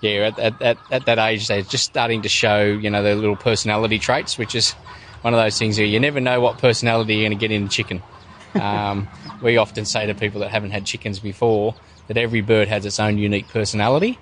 Yeah, 0.00 0.28
at, 0.28 0.38
at, 0.38 0.62
at, 0.62 0.78
at 0.90 1.06
that 1.06 1.18
age, 1.18 1.48
they're 1.48 1.62
just 1.62 1.84
starting 1.84 2.22
to 2.22 2.28
show, 2.28 2.62
you 2.62 2.88
know, 2.88 3.02
their 3.02 3.16
little 3.16 3.36
personality 3.36 3.98
traits, 3.98 4.38
which 4.38 4.54
is 4.54 4.72
one 5.22 5.34
of 5.34 5.40
those 5.40 5.58
things 5.58 5.76
where 5.76 5.86
you 5.86 5.98
never 5.98 6.20
know 6.20 6.40
what 6.40 6.58
personality 6.58 7.14
you're 7.14 7.28
going 7.28 7.38
to 7.38 7.40
get 7.40 7.52
in 7.52 7.64
a 7.64 7.68
chicken. 7.68 8.02
Um, 8.58 9.06
we 9.42 9.58
often 9.58 9.84
say 9.84 10.06
to 10.06 10.14
people 10.14 10.40
that 10.40 10.50
haven't 10.50 10.70
had 10.70 10.84
chickens 10.86 11.20
before 11.20 11.74
that 12.08 12.16
every 12.16 12.40
bird 12.40 12.66
has 12.66 12.86
its 12.86 12.98
own 12.98 13.18
unique 13.18 13.46
personality. 13.48 14.18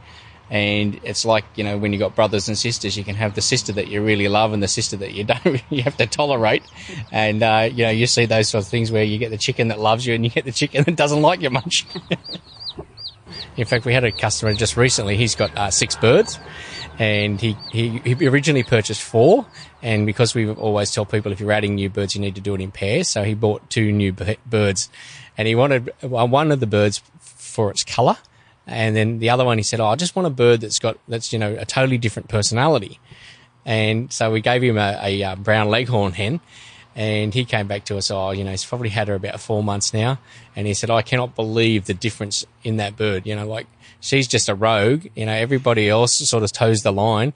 And 0.51 1.01
it's 1.03 1.25
like, 1.25 1.45
you 1.55 1.65
know, 1.65 1.79
when 1.79 1.93
you've 1.93 2.01
got 2.01 2.15
brothers 2.15 2.49
and 2.49 2.59
sisters, 2.59 2.97
you 2.97 3.05
can 3.05 3.17
have 3.17 3.35
the 3.35 3.41
sister 3.41 3.73
that 3.73 3.89
you 3.89 4.03
really 4.03 4.29
love 4.29 4.53
and 4.53 4.63
the 4.63 4.69
sister 4.69 4.97
that 4.99 5.13
you 5.13 5.25
don't, 5.33 5.63
you 5.71 5.83
have 5.83 5.97
to 5.99 6.07
tolerate. 6.07 6.63
And, 7.11 7.43
uh, 7.43 7.69
you 7.73 7.85
know, 7.85 7.91
you 7.91 8.07
see 8.07 8.27
those 8.27 8.49
sort 8.49 8.65
of 8.65 8.69
things 8.69 8.93
where 8.93 9.05
you 9.05 9.17
get 9.19 9.31
the 9.31 9.39
chicken 9.39 9.69
that 9.69 9.81
loves 9.81 10.07
you 10.07 10.15
and 10.15 10.25
you 10.25 10.31
get 10.31 10.45
the 10.45 10.53
chicken 10.53 10.85
that 10.85 10.97
doesn't 10.97 11.23
like 11.23 11.41
you 11.41 11.51
much. 11.51 11.87
In 13.57 13.65
fact, 13.65 13.85
we 13.85 13.95
had 13.95 14.05
a 14.05 14.13
customer 14.13 14.53
just 14.53 14.77
recently. 14.77 15.17
He's 15.17 15.35
got 15.35 15.57
uh, 15.57 15.71
six 15.71 15.97
birds, 15.97 16.39
and 16.99 17.41
he, 17.41 17.57
he 17.73 17.99
he 18.05 18.29
originally 18.29 18.63
purchased 18.63 19.03
four. 19.03 19.47
And 19.83 20.05
because 20.05 20.35
we 20.35 20.51
always 20.51 20.91
tell 20.91 21.07
people 21.07 21.33
if 21.33 21.41
you're 21.41 21.53
adding 21.53 21.75
new 21.75 21.89
birds, 21.89 22.15
you 22.15 22.21
need 22.21 22.35
to 22.35 22.41
do 22.41 22.55
it 22.55 22.61
in 22.61 22.71
pairs, 22.71 23.09
so 23.09 23.23
he 23.23 23.35
bought 23.35 23.69
two 23.71 23.93
new 23.93 24.13
birds, 24.13 24.91
and 25.39 25.49
he 25.49 25.55
wanted 25.55 25.91
one 26.03 26.53
of 26.53 26.61
the 26.61 26.67
birds 26.67 27.03
for 27.21 27.71
its 27.71 27.83
colour, 27.83 28.17
and 28.67 28.95
then 28.95 29.19
the 29.19 29.31
other 29.31 29.45
one 29.45 29.57
he 29.59 29.65
said, 29.65 29.81
"Oh, 29.81 29.87
I 29.87 29.97
just 29.97 30.15
want 30.15 30.27
a 30.27 30.31
bird 30.31 30.61
that's 30.61 30.79
got 30.79 30.99
that's 31.09 31.33
you 31.33 31.39
know 31.39 31.57
a 31.59 31.65
totally 31.65 31.99
different 31.99 32.29
personality." 32.29 33.01
And 33.65 34.13
so 34.13 34.31
we 34.31 34.43
gave 34.43 34.63
him 34.63 34.79
a, 34.79 34.99
a, 35.03 35.23
uh 35.25 35.37
brown 35.37 35.69
leghorn 35.69 36.13
hen, 36.13 36.41
and 36.97 37.35
he 37.35 37.45
came 37.45 37.69
back 37.69 37.85
to 37.85 37.99
us. 37.99 38.11
Oh, 38.11 38.31
you 38.31 38.43
know, 38.43 38.51
he's 38.51 38.65
probably 38.65 38.89
had 38.89 39.09
her 39.09 39.15
about 39.15 39.39
four 39.39 39.63
months 39.63 39.93
now, 39.93 40.19
and 40.57 40.67
he 40.67 40.73
said, 40.73 40.91
"I 40.91 41.03
cannot 41.03 41.37
believe 41.37 41.85
the 41.85 41.95
difference 41.95 42.45
in 42.65 42.79
that 42.79 42.97
bird. 42.97 43.27
You 43.27 43.37
know, 43.37 43.47
like 43.47 43.67
she's 44.01 44.27
just 44.27 44.49
a 44.49 44.55
rogue. 44.55 45.07
You 45.15 45.27
know, 45.27 45.33
everybody 45.33 45.89
else 45.89 46.15
sort 46.15 46.43
of 46.43 46.51
toes 46.53 46.83
the 46.83 46.93
line, 46.93 47.35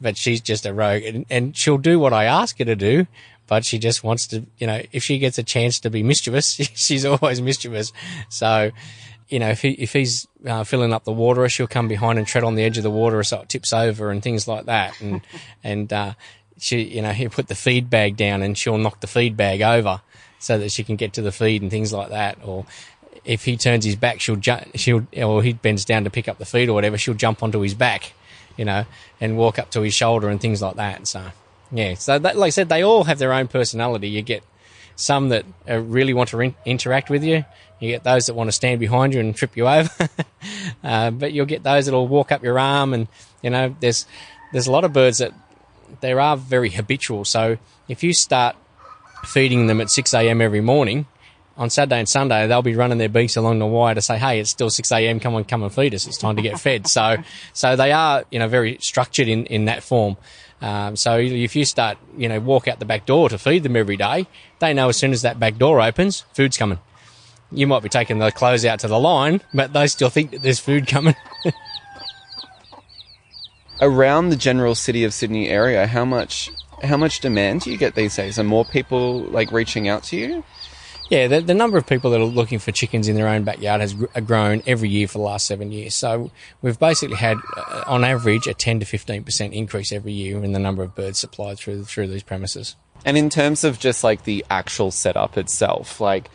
but 0.00 0.16
she's 0.16 0.40
just 0.40 0.64
a 0.64 0.72
rogue, 0.72 1.02
and, 1.02 1.26
and 1.28 1.56
she'll 1.56 1.78
do 1.78 1.98
what 1.98 2.12
I 2.12 2.24
ask 2.24 2.58
her 2.60 2.64
to 2.64 2.76
do." 2.76 3.06
But 3.48 3.66
she 3.66 3.78
just 3.78 4.04
wants 4.04 4.28
to, 4.28 4.46
you 4.58 4.66
know, 4.68 4.80
if 4.92 5.02
she 5.02 5.18
gets 5.18 5.36
a 5.36 5.42
chance 5.42 5.80
to 5.80 5.90
be 5.90 6.02
mischievous, 6.02 6.52
she's 6.74 7.04
always 7.04 7.42
mischievous. 7.42 7.92
So, 8.28 8.70
you 9.28 9.40
know, 9.40 9.48
if 9.48 9.62
he 9.62 9.72
if 9.72 9.92
he's 9.92 10.28
uh, 10.46 10.62
filling 10.62 10.92
up 10.92 11.04
the 11.04 11.12
water, 11.12 11.46
she'll 11.48 11.66
come 11.66 11.88
behind 11.88 12.18
and 12.18 12.26
tread 12.26 12.44
on 12.44 12.54
the 12.54 12.62
edge 12.62 12.76
of 12.76 12.84
the 12.84 12.90
water 12.90 13.22
so 13.24 13.40
it 13.40 13.48
tips 13.48 13.72
over 13.72 14.10
and 14.10 14.22
things 14.22 14.46
like 14.46 14.66
that. 14.66 14.98
And 15.00 15.22
and 15.64 15.92
uh, 15.92 16.14
she, 16.58 16.82
you 16.82 17.02
know, 17.02 17.12
he'll 17.12 17.30
put 17.30 17.48
the 17.48 17.54
feed 17.54 17.90
bag 17.90 18.16
down 18.16 18.42
and 18.42 18.56
she'll 18.56 18.78
knock 18.78 19.00
the 19.00 19.06
feed 19.06 19.36
bag 19.36 19.62
over 19.62 20.00
so 20.38 20.58
that 20.58 20.72
she 20.72 20.84
can 20.84 20.96
get 20.96 21.12
to 21.14 21.22
the 21.22 21.32
feed 21.32 21.62
and 21.62 21.70
things 21.70 21.92
like 21.92 22.10
that. 22.10 22.38
Or 22.44 22.66
if 23.24 23.44
he 23.44 23.56
turns 23.56 23.84
his 23.84 23.96
back, 23.96 24.20
she'll 24.20 24.36
ju- 24.36 24.64
she'll 24.74 25.06
or 25.16 25.42
he 25.42 25.52
bends 25.52 25.84
down 25.84 26.04
to 26.04 26.10
pick 26.10 26.28
up 26.28 26.38
the 26.38 26.46
feed 26.46 26.68
or 26.68 26.72
whatever, 26.72 26.98
she'll 26.98 27.14
jump 27.14 27.42
onto 27.42 27.60
his 27.60 27.74
back, 27.74 28.12
you 28.56 28.64
know, 28.64 28.84
and 29.20 29.36
walk 29.36 29.58
up 29.58 29.70
to 29.72 29.82
his 29.82 29.94
shoulder 29.94 30.28
and 30.28 30.40
things 30.40 30.60
like 30.60 30.76
that. 30.76 31.06
So 31.06 31.30
yeah, 31.70 31.94
so 31.94 32.18
that, 32.18 32.36
like 32.36 32.48
I 32.48 32.50
said, 32.50 32.68
they 32.68 32.82
all 32.82 33.04
have 33.04 33.18
their 33.18 33.32
own 33.32 33.48
personality. 33.48 34.08
You 34.08 34.22
get 34.22 34.42
some 34.96 35.30
that 35.30 35.44
really 35.66 36.12
want 36.14 36.30
to 36.30 36.40
in- 36.40 36.54
interact 36.64 37.08
with 37.08 37.24
you. 37.24 37.44
You 37.80 37.88
get 37.88 38.04
those 38.04 38.26
that 38.26 38.34
want 38.34 38.48
to 38.48 38.52
stand 38.52 38.78
behind 38.78 39.14
you 39.14 39.20
and 39.20 39.34
trip 39.34 39.56
you 39.56 39.66
over. 39.66 40.08
uh, 40.84 41.10
but 41.10 41.32
you'll 41.32 41.46
get 41.46 41.62
those 41.64 41.86
that'll 41.86 42.06
walk 42.06 42.30
up 42.30 42.42
your 42.42 42.58
arm, 42.58 42.94
and 42.94 43.08
you 43.42 43.50
know, 43.50 43.74
there's 43.80 44.06
there's 44.52 44.66
a 44.66 44.72
lot 44.72 44.84
of 44.84 44.92
birds 44.92 45.18
that 45.18 45.32
they 46.00 46.12
are 46.12 46.36
very 46.36 46.70
habitual. 46.70 47.24
So 47.24 47.58
if 47.88 48.02
you 48.02 48.12
start 48.12 48.56
feeding 49.24 49.66
them 49.66 49.80
at 49.80 49.90
6 49.90 50.14
a.m. 50.14 50.40
every 50.40 50.60
morning, 50.60 51.06
on 51.56 51.70
Saturday 51.70 51.98
and 51.98 52.08
Sunday, 52.08 52.46
they'll 52.46 52.62
be 52.62 52.74
running 52.74 52.98
their 52.98 53.08
beaks 53.08 53.36
along 53.36 53.58
the 53.58 53.66
wire 53.66 53.94
to 53.94 54.02
say, 54.02 54.18
"Hey, 54.18 54.40
it's 54.40 54.50
still 54.50 54.70
6 54.70 54.90
a.m. 54.92 55.20
Come 55.20 55.34
on, 55.34 55.44
come 55.44 55.62
and 55.62 55.72
feed 55.72 55.94
us. 55.94 56.06
It's 56.06 56.18
time 56.18 56.36
to 56.36 56.42
get 56.42 56.58
fed." 56.58 56.86
So, 56.86 57.16
so 57.52 57.76
they 57.76 57.92
are, 57.92 58.24
you 58.30 58.38
know, 58.38 58.48
very 58.48 58.78
structured 58.80 59.28
in 59.28 59.46
in 59.46 59.66
that 59.66 59.82
form. 59.82 60.16
Um, 60.60 60.94
so 60.96 61.18
if 61.18 61.56
you 61.56 61.64
start, 61.64 61.98
you 62.16 62.28
know, 62.28 62.38
walk 62.38 62.68
out 62.68 62.78
the 62.78 62.84
back 62.84 63.04
door 63.04 63.28
to 63.28 63.36
feed 63.36 63.64
them 63.64 63.76
every 63.76 63.96
day, 63.96 64.26
they 64.60 64.72
know 64.72 64.88
as 64.88 64.96
soon 64.96 65.12
as 65.12 65.22
that 65.22 65.38
back 65.38 65.58
door 65.58 65.80
opens, 65.80 66.20
food's 66.34 66.56
coming. 66.56 66.78
You 67.50 67.66
might 67.66 67.82
be 67.82 67.88
taking 67.88 68.18
the 68.18 68.30
clothes 68.30 68.64
out 68.64 68.80
to 68.80 68.88
the 68.88 68.98
line, 68.98 69.42
but 69.52 69.72
they 69.72 69.86
still 69.88 70.08
think 70.08 70.30
that 70.30 70.42
there's 70.42 70.60
food 70.60 70.86
coming. 70.86 71.16
Around 73.82 74.30
the 74.30 74.36
general 74.36 74.74
city 74.74 75.04
of 75.04 75.12
Sydney 75.12 75.48
area, 75.48 75.86
how 75.86 76.06
much 76.06 76.50
how 76.82 76.96
much 76.96 77.20
demand 77.20 77.62
do 77.62 77.70
you 77.70 77.76
get 77.76 77.94
these 77.94 78.16
days? 78.16 78.38
Are 78.38 78.44
more 78.44 78.64
people 78.64 79.20
like 79.24 79.52
reaching 79.52 79.88
out 79.88 80.04
to 80.04 80.16
you? 80.16 80.44
Yeah, 81.10 81.26
the, 81.26 81.40
the 81.40 81.52
number 81.52 81.76
of 81.76 81.86
people 81.86 82.10
that 82.12 82.20
are 82.20 82.24
looking 82.24 82.58
for 82.58 82.72
chickens 82.72 83.06
in 83.06 83.16
their 83.16 83.28
own 83.28 83.44
backyard 83.44 83.82
has 83.82 83.92
grown 83.92 84.62
every 84.66 84.88
year 84.88 85.06
for 85.06 85.18
the 85.18 85.24
last 85.24 85.46
seven 85.46 85.70
years. 85.70 85.94
So 85.94 86.30
we've 86.62 86.78
basically 86.78 87.16
had, 87.16 87.36
uh, 87.54 87.84
on 87.86 88.02
average, 88.02 88.46
a 88.46 88.54
10 88.54 88.80
to 88.80 88.86
15% 88.86 89.52
increase 89.52 89.92
every 89.92 90.12
year 90.12 90.42
in 90.42 90.52
the 90.52 90.58
number 90.58 90.82
of 90.82 90.94
birds 90.94 91.18
supplied 91.18 91.58
through 91.58 91.84
through 91.84 92.06
these 92.06 92.22
premises. 92.22 92.76
And 93.04 93.18
in 93.18 93.28
terms 93.28 93.62
of 93.64 93.78
just 93.78 94.02
like 94.02 94.24
the 94.24 94.44
actual 94.48 94.90
setup 94.90 95.36
itself, 95.36 96.00
like 96.00 96.30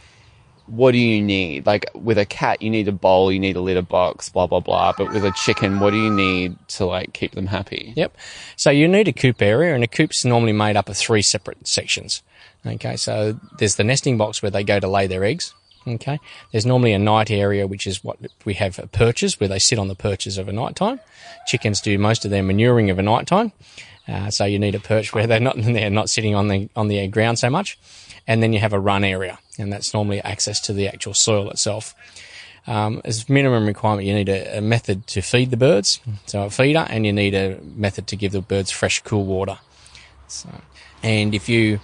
what 0.68 0.92
do 0.92 0.98
you 0.98 1.22
need? 1.22 1.66
Like 1.66 1.86
with 1.94 2.18
a 2.18 2.26
cat, 2.26 2.62
you 2.62 2.70
need 2.70 2.88
a 2.88 2.92
bowl, 2.92 3.32
you 3.32 3.40
need 3.40 3.56
a 3.56 3.62
litter 3.62 3.82
box, 3.82 4.30
blah 4.30 4.48
blah 4.48 4.60
blah. 4.60 4.94
But 4.98 5.12
with 5.14 5.26
a 5.26 5.32
chicken, 5.32 5.80
what 5.80 5.92
do 5.92 5.98
you 5.98 6.10
need 6.10 6.56
to 6.70 6.86
like 6.86 7.14
keep 7.14 7.34
them 7.34 7.48
happy? 7.48 7.94
Yep. 7.96 8.16
So 8.56 8.70
you 8.70 8.88
need 8.88 9.08
a 9.08 9.14
coop 9.14 9.42
area, 9.42 9.74
and 9.74 9.84
a 9.84 9.88
coop's 9.88 10.26
normally 10.26 10.54
made 10.54 10.76
up 10.76 10.90
of 10.90 10.98
three 10.98 11.22
separate 11.22 11.68
sections. 11.68 12.22
Okay, 12.66 12.98
so 12.98 13.40
there's 13.60 13.76
the 13.76 13.84
nesting 13.84 14.18
box 14.18 14.42
where 14.42 14.52
they 14.52 14.64
go 14.64 14.80
to 14.80 14.88
lay 14.88 15.08
their 15.08 15.24
eggs. 15.24 15.54
Okay, 15.88 16.20
there's 16.52 16.66
normally 16.66 16.92
a 16.92 17.00
night 17.00 17.32
area, 17.32 17.66
which 17.66 17.88
is 17.88 18.04
what 18.04 18.18
we 18.44 18.56
have 18.56 18.78
a 18.78 18.88
perches 18.88 19.40
where 19.40 19.48
they 19.48 19.60
sit 19.60 19.80
on 19.80 19.88
the 19.88 19.96
perches 19.96 20.38
a 20.38 20.44
night 20.44 20.76
time. 20.76 21.00
Chickens 21.46 21.80
do 21.80 21.98
most 21.98 22.26
of 22.26 22.32
their 22.32 22.44
manuring 22.44 22.90
of 22.90 23.00
a 23.00 23.04
night 23.04 23.26
time, 23.26 23.54
uh, 24.08 24.30
so 24.30 24.46
you 24.46 24.60
need 24.60 24.76
a 24.76 24.80
perch 24.80 25.14
where 25.14 25.28
they're 25.28 25.40
not 25.40 25.56
they're 25.58 25.90
not 25.90 26.10
sitting 26.10 26.36
on 26.36 26.48
the 26.48 26.70
on 26.76 26.88
the 26.88 27.08
ground 27.08 27.40
so 27.40 27.50
much. 27.50 27.78
And 28.30 28.44
then 28.44 28.52
you 28.52 28.60
have 28.60 28.74
a 28.74 28.80
run 28.80 29.06
area, 29.06 29.40
and 29.58 29.72
that's 29.72 29.94
normally 29.94 30.20
access 30.22 30.60
to 30.62 30.74
the 30.74 30.88
actual 30.88 31.14
soil 31.14 31.50
itself. 31.50 31.96
Um, 32.68 33.02
as 33.06 33.30
minimum 33.30 33.66
requirement, 33.66 34.06
you 34.06 34.14
need 34.14 34.28
a, 34.28 34.58
a 34.58 34.62
method 34.62 35.08
to 35.08 35.22
feed 35.22 35.52
the 35.52 35.58
birds, 35.58 36.02
so 36.26 36.44
a 36.44 36.50
feeder, 36.50 36.86
and 36.90 37.06
you 37.06 37.14
need 37.14 37.34
a 37.34 37.58
method 37.62 38.08
to 38.08 38.18
give 38.18 38.34
the 38.34 38.42
birds 38.42 38.70
fresh, 38.70 39.02
cool 39.04 39.24
water. 39.24 39.60
So, 40.28 40.50
and 41.02 41.34
if 41.34 41.48
you 41.48 41.80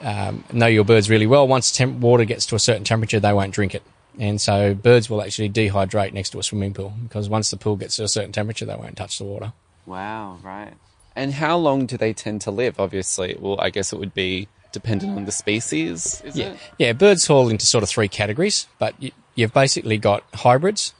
um, 0.00 0.44
know 0.52 0.66
your 0.66 0.84
birds 0.84 1.10
really 1.10 1.26
well, 1.26 1.48
once 1.48 1.72
temp- 1.72 1.98
water 1.98 2.24
gets 2.24 2.46
to 2.46 2.54
a 2.54 2.60
certain 2.60 2.84
temperature, 2.84 3.18
they 3.18 3.32
won't 3.32 3.52
drink 3.52 3.74
it. 3.74 3.82
And 4.18 4.40
so 4.40 4.74
birds 4.74 5.10
will 5.10 5.22
actually 5.22 5.50
dehydrate 5.50 6.12
next 6.12 6.30
to 6.30 6.38
a 6.38 6.42
swimming 6.44 6.72
pool 6.72 6.92
because 7.02 7.28
once 7.28 7.50
the 7.50 7.56
pool 7.56 7.74
gets 7.74 7.96
to 7.96 8.04
a 8.04 8.08
certain 8.08 8.30
temperature, 8.30 8.64
they 8.64 8.76
won't 8.76 8.96
touch 8.96 9.18
the 9.18 9.24
water. 9.24 9.52
Wow, 9.86 10.38
right. 10.44 10.74
And 11.16 11.32
how 11.34 11.56
long 11.56 11.86
do 11.86 11.96
they 11.96 12.12
tend 12.12 12.40
to 12.42 12.50
live? 12.50 12.80
Obviously, 12.80 13.36
well, 13.38 13.56
I 13.60 13.70
guess 13.70 13.92
it 13.92 13.98
would 13.98 14.14
be 14.14 14.48
dependent 14.72 15.16
on 15.16 15.24
the 15.26 15.32
species. 15.32 16.20
Is 16.24 16.36
Yeah, 16.36 16.46
it? 16.48 16.58
yeah. 16.78 16.92
Birds 16.92 17.24
fall 17.26 17.48
into 17.48 17.66
sort 17.66 17.84
of 17.84 17.88
three 17.90 18.08
categories, 18.08 18.66
but 18.78 18.94
you, 19.00 19.12
you've 19.36 19.52
basically 19.52 19.96
got 19.98 20.24
hybrids, 20.34 20.92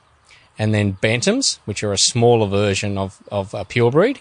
and 0.58 0.72
then 0.72 0.96
bantams, 1.02 1.58
which 1.64 1.82
are 1.82 1.92
a 1.92 1.98
smaller 1.98 2.46
version 2.46 2.96
of 2.96 3.20
of 3.32 3.52
a 3.54 3.64
pure 3.64 3.90
breed, 3.90 4.20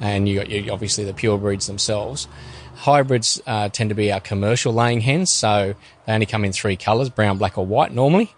and 0.00 0.28
you 0.28 0.38
got 0.38 0.48
you, 0.48 0.70
obviously 0.72 1.02
the 1.04 1.14
pure 1.14 1.38
breeds 1.38 1.66
themselves. 1.66 2.28
Hybrids 2.76 3.40
uh, 3.46 3.68
tend 3.68 3.90
to 3.90 3.94
be 3.94 4.10
our 4.12 4.20
commercial 4.20 4.72
laying 4.72 5.00
hens, 5.00 5.32
so 5.32 5.74
they 6.06 6.12
only 6.12 6.26
come 6.26 6.44
in 6.44 6.52
three 6.52 6.76
colours: 6.76 7.10
brown, 7.10 7.38
black, 7.38 7.58
or 7.58 7.66
white 7.66 7.92
normally, 7.92 8.32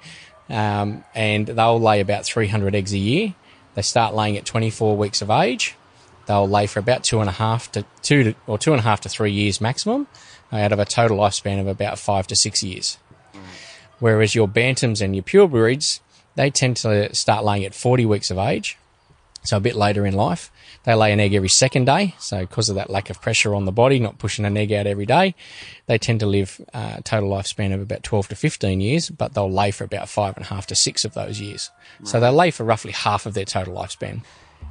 um, 0.49 1.05
and 1.15 1.47
they'll 1.47 1.81
lay 1.81 2.01
about 2.01 2.25
300 2.25 2.75
eggs 2.75 2.93
a 2.95 2.99
year. 2.99 3.35
They 3.75 3.83
start 3.83 4.15
laying 4.15 4.37
at 4.39 4.45
24 4.47 4.97
weeks 4.97 5.21
of 5.21 5.29
age, 5.31 5.75
they'll 6.27 6.49
lay 6.49 6.67
for 6.67 6.79
about 6.79 7.05
two 7.05 7.21
and 7.21 7.29
a 7.29 7.33
half 7.33 7.71
to 7.73 7.85
two 8.03 8.25
to, 8.25 8.35
or 8.47 8.59
two 8.59 8.73
and 8.73 8.81
a 8.81 8.83
half 8.83 9.01
to 9.03 9.09
three 9.09 9.33
years 9.33 9.61
maximum, 9.61 10.07
uh, 10.53 10.57
out 10.57 10.73
of 10.73 10.79
a 10.79 10.85
total 10.85 11.19
lifespan 11.19 11.61
of 11.61 11.67
about 11.67 11.99
five 11.99 12.27
to 12.29 12.37
six 12.37 12.63
years. 12.63 12.99
Whereas 13.99 14.35
your 14.35 14.49
bantams 14.49 15.01
and 15.01 15.15
your 15.15 15.23
pure 15.23 15.49
breeds, 15.49 16.01
they 16.35 16.51
tend 16.51 16.77
to 16.79 17.15
start 17.15 17.45
laying 17.45 17.65
at 17.65 17.75
40 17.75 18.07
weeks 18.07 18.31
of 18.31 18.39
age, 18.39 18.77
so 19.45 19.57
a 19.57 19.61
bit 19.61 19.77
later 19.77 20.05
in 20.05 20.15
life. 20.15 20.51
They 20.85 20.95
lay 20.95 21.13
an 21.13 21.21
egg 21.21 21.33
every 21.33 21.49
second 21.49 21.87
day, 21.87 22.15
so 22.19 22.41
because 22.41 22.69
of 22.69 22.77
that 22.77 22.91
lack 22.91 23.09
of 23.09 23.23
pressure 23.23 23.55
on 23.55 23.65
the 23.65 23.73
body, 23.73 23.99
not 23.99 24.19
pushing 24.19 24.45
an 24.45 24.57
egg 24.57 24.73
out 24.73 24.87
every 24.87 25.07
day, 25.07 25.35
they 25.87 25.97
tend 25.97 26.21
to 26.21 26.27
live 26.27 26.61
uh, 26.75 26.97
a 26.99 27.03
total 27.03 27.31
lifespan 27.31 27.73
of 27.73 27.81
about 27.81 28.03
12 28.03 28.29
to 28.29 28.37
15 28.37 28.81
years, 28.81 29.09
but 29.09 29.33
they'll 29.33 29.51
lay 29.51 29.71
for 29.71 29.85
about 29.85 30.09
five 30.09 30.37
and 30.37 30.45
a 30.45 30.49
half 30.49 30.67
to 30.67 30.75
six 30.75 31.05
of 31.05 31.15
those 31.15 31.41
years. 31.41 31.71
So 32.03 32.21
they 32.21 32.29
lay 32.29 32.51
for 32.51 32.65
roughly 32.65 32.93
half 32.93 33.25
of 33.25 33.33
their 33.35 33.47
total 33.47 33.75
lifespan. 33.75 34.23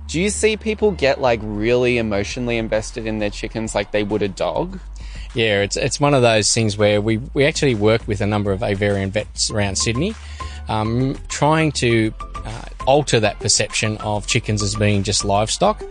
Do 0.08 0.22
you 0.22 0.30
see 0.30 0.58
people 0.58 0.92
get 0.92 1.20
like 1.22 1.40
really 1.42 1.98
emotionally 1.98 2.58
invested 2.58 3.08
in 3.08 3.20
their 3.20 3.30
chickens 3.30 3.74
like 3.74 3.92
they 3.92 4.04
would 4.04 4.22
a 4.22 4.28
dog? 4.28 4.80
Yeah, 5.34 5.62
it's 5.62 5.78
it's 5.78 6.00
one 6.00 6.14
of 6.14 6.22
those 6.22 6.54
things 6.54 6.78
where 6.78 7.02
we, 7.02 7.18
we 7.34 7.46
actually 7.46 7.76
work 7.76 8.08
with 8.08 8.22
a 8.22 8.28
number 8.28 8.52
of 8.52 8.62
aviarian 8.62 9.10
vets 9.10 9.50
around 9.50 9.78
Sydney, 9.78 10.14
um, 10.68 11.18
trying 11.28 11.72
to 11.74 12.14
uh, 12.46 12.66
alter 12.86 13.20
that 13.20 13.40
perception 13.40 13.98
of 13.98 14.28
chickens 14.28 14.62
as 14.62 14.76
being 14.76 15.02
just 15.02 15.26
livestock. 15.26 15.82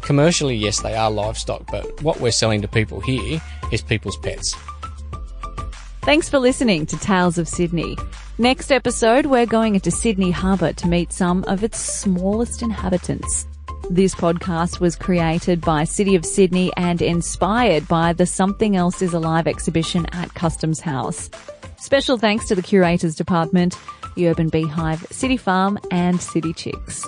Commercially, 0.00 0.56
yes, 0.56 0.80
they 0.80 0.94
are 0.94 1.10
livestock, 1.10 1.70
but 1.70 2.02
what 2.02 2.20
we're 2.20 2.32
selling 2.32 2.62
to 2.62 2.68
people 2.68 3.00
here 3.00 3.40
is 3.70 3.82
people's 3.82 4.16
pets. 4.16 4.54
Thanks 6.02 6.28
for 6.28 6.38
listening 6.38 6.86
to 6.86 6.96
Tales 6.98 7.36
of 7.36 7.48
Sydney. 7.48 7.96
Next 8.38 8.70
episode, 8.70 9.26
we're 9.26 9.46
going 9.46 9.74
into 9.74 9.90
Sydney 9.90 10.30
Harbour 10.30 10.72
to 10.74 10.86
meet 10.86 11.12
some 11.12 11.44
of 11.48 11.64
its 11.64 11.78
smallest 11.78 12.62
inhabitants. 12.62 13.46
This 13.88 14.16
podcast 14.16 14.80
was 14.80 14.96
created 14.96 15.60
by 15.60 15.84
City 15.84 16.16
of 16.16 16.26
Sydney 16.26 16.72
and 16.76 17.00
inspired 17.00 17.86
by 17.86 18.12
the 18.12 18.26
Something 18.26 18.74
Else 18.74 19.00
is 19.00 19.14
Alive 19.14 19.46
exhibition 19.46 20.06
at 20.06 20.34
Customs 20.34 20.80
House. 20.80 21.30
Special 21.78 22.18
thanks 22.18 22.48
to 22.48 22.56
the 22.56 22.62
Curators 22.62 23.14
Department, 23.14 23.78
the 24.16 24.28
Urban 24.28 24.48
Beehive, 24.48 25.06
City 25.12 25.36
Farm, 25.36 25.78
and 25.92 26.20
City 26.20 26.52
Chicks. 26.52 27.06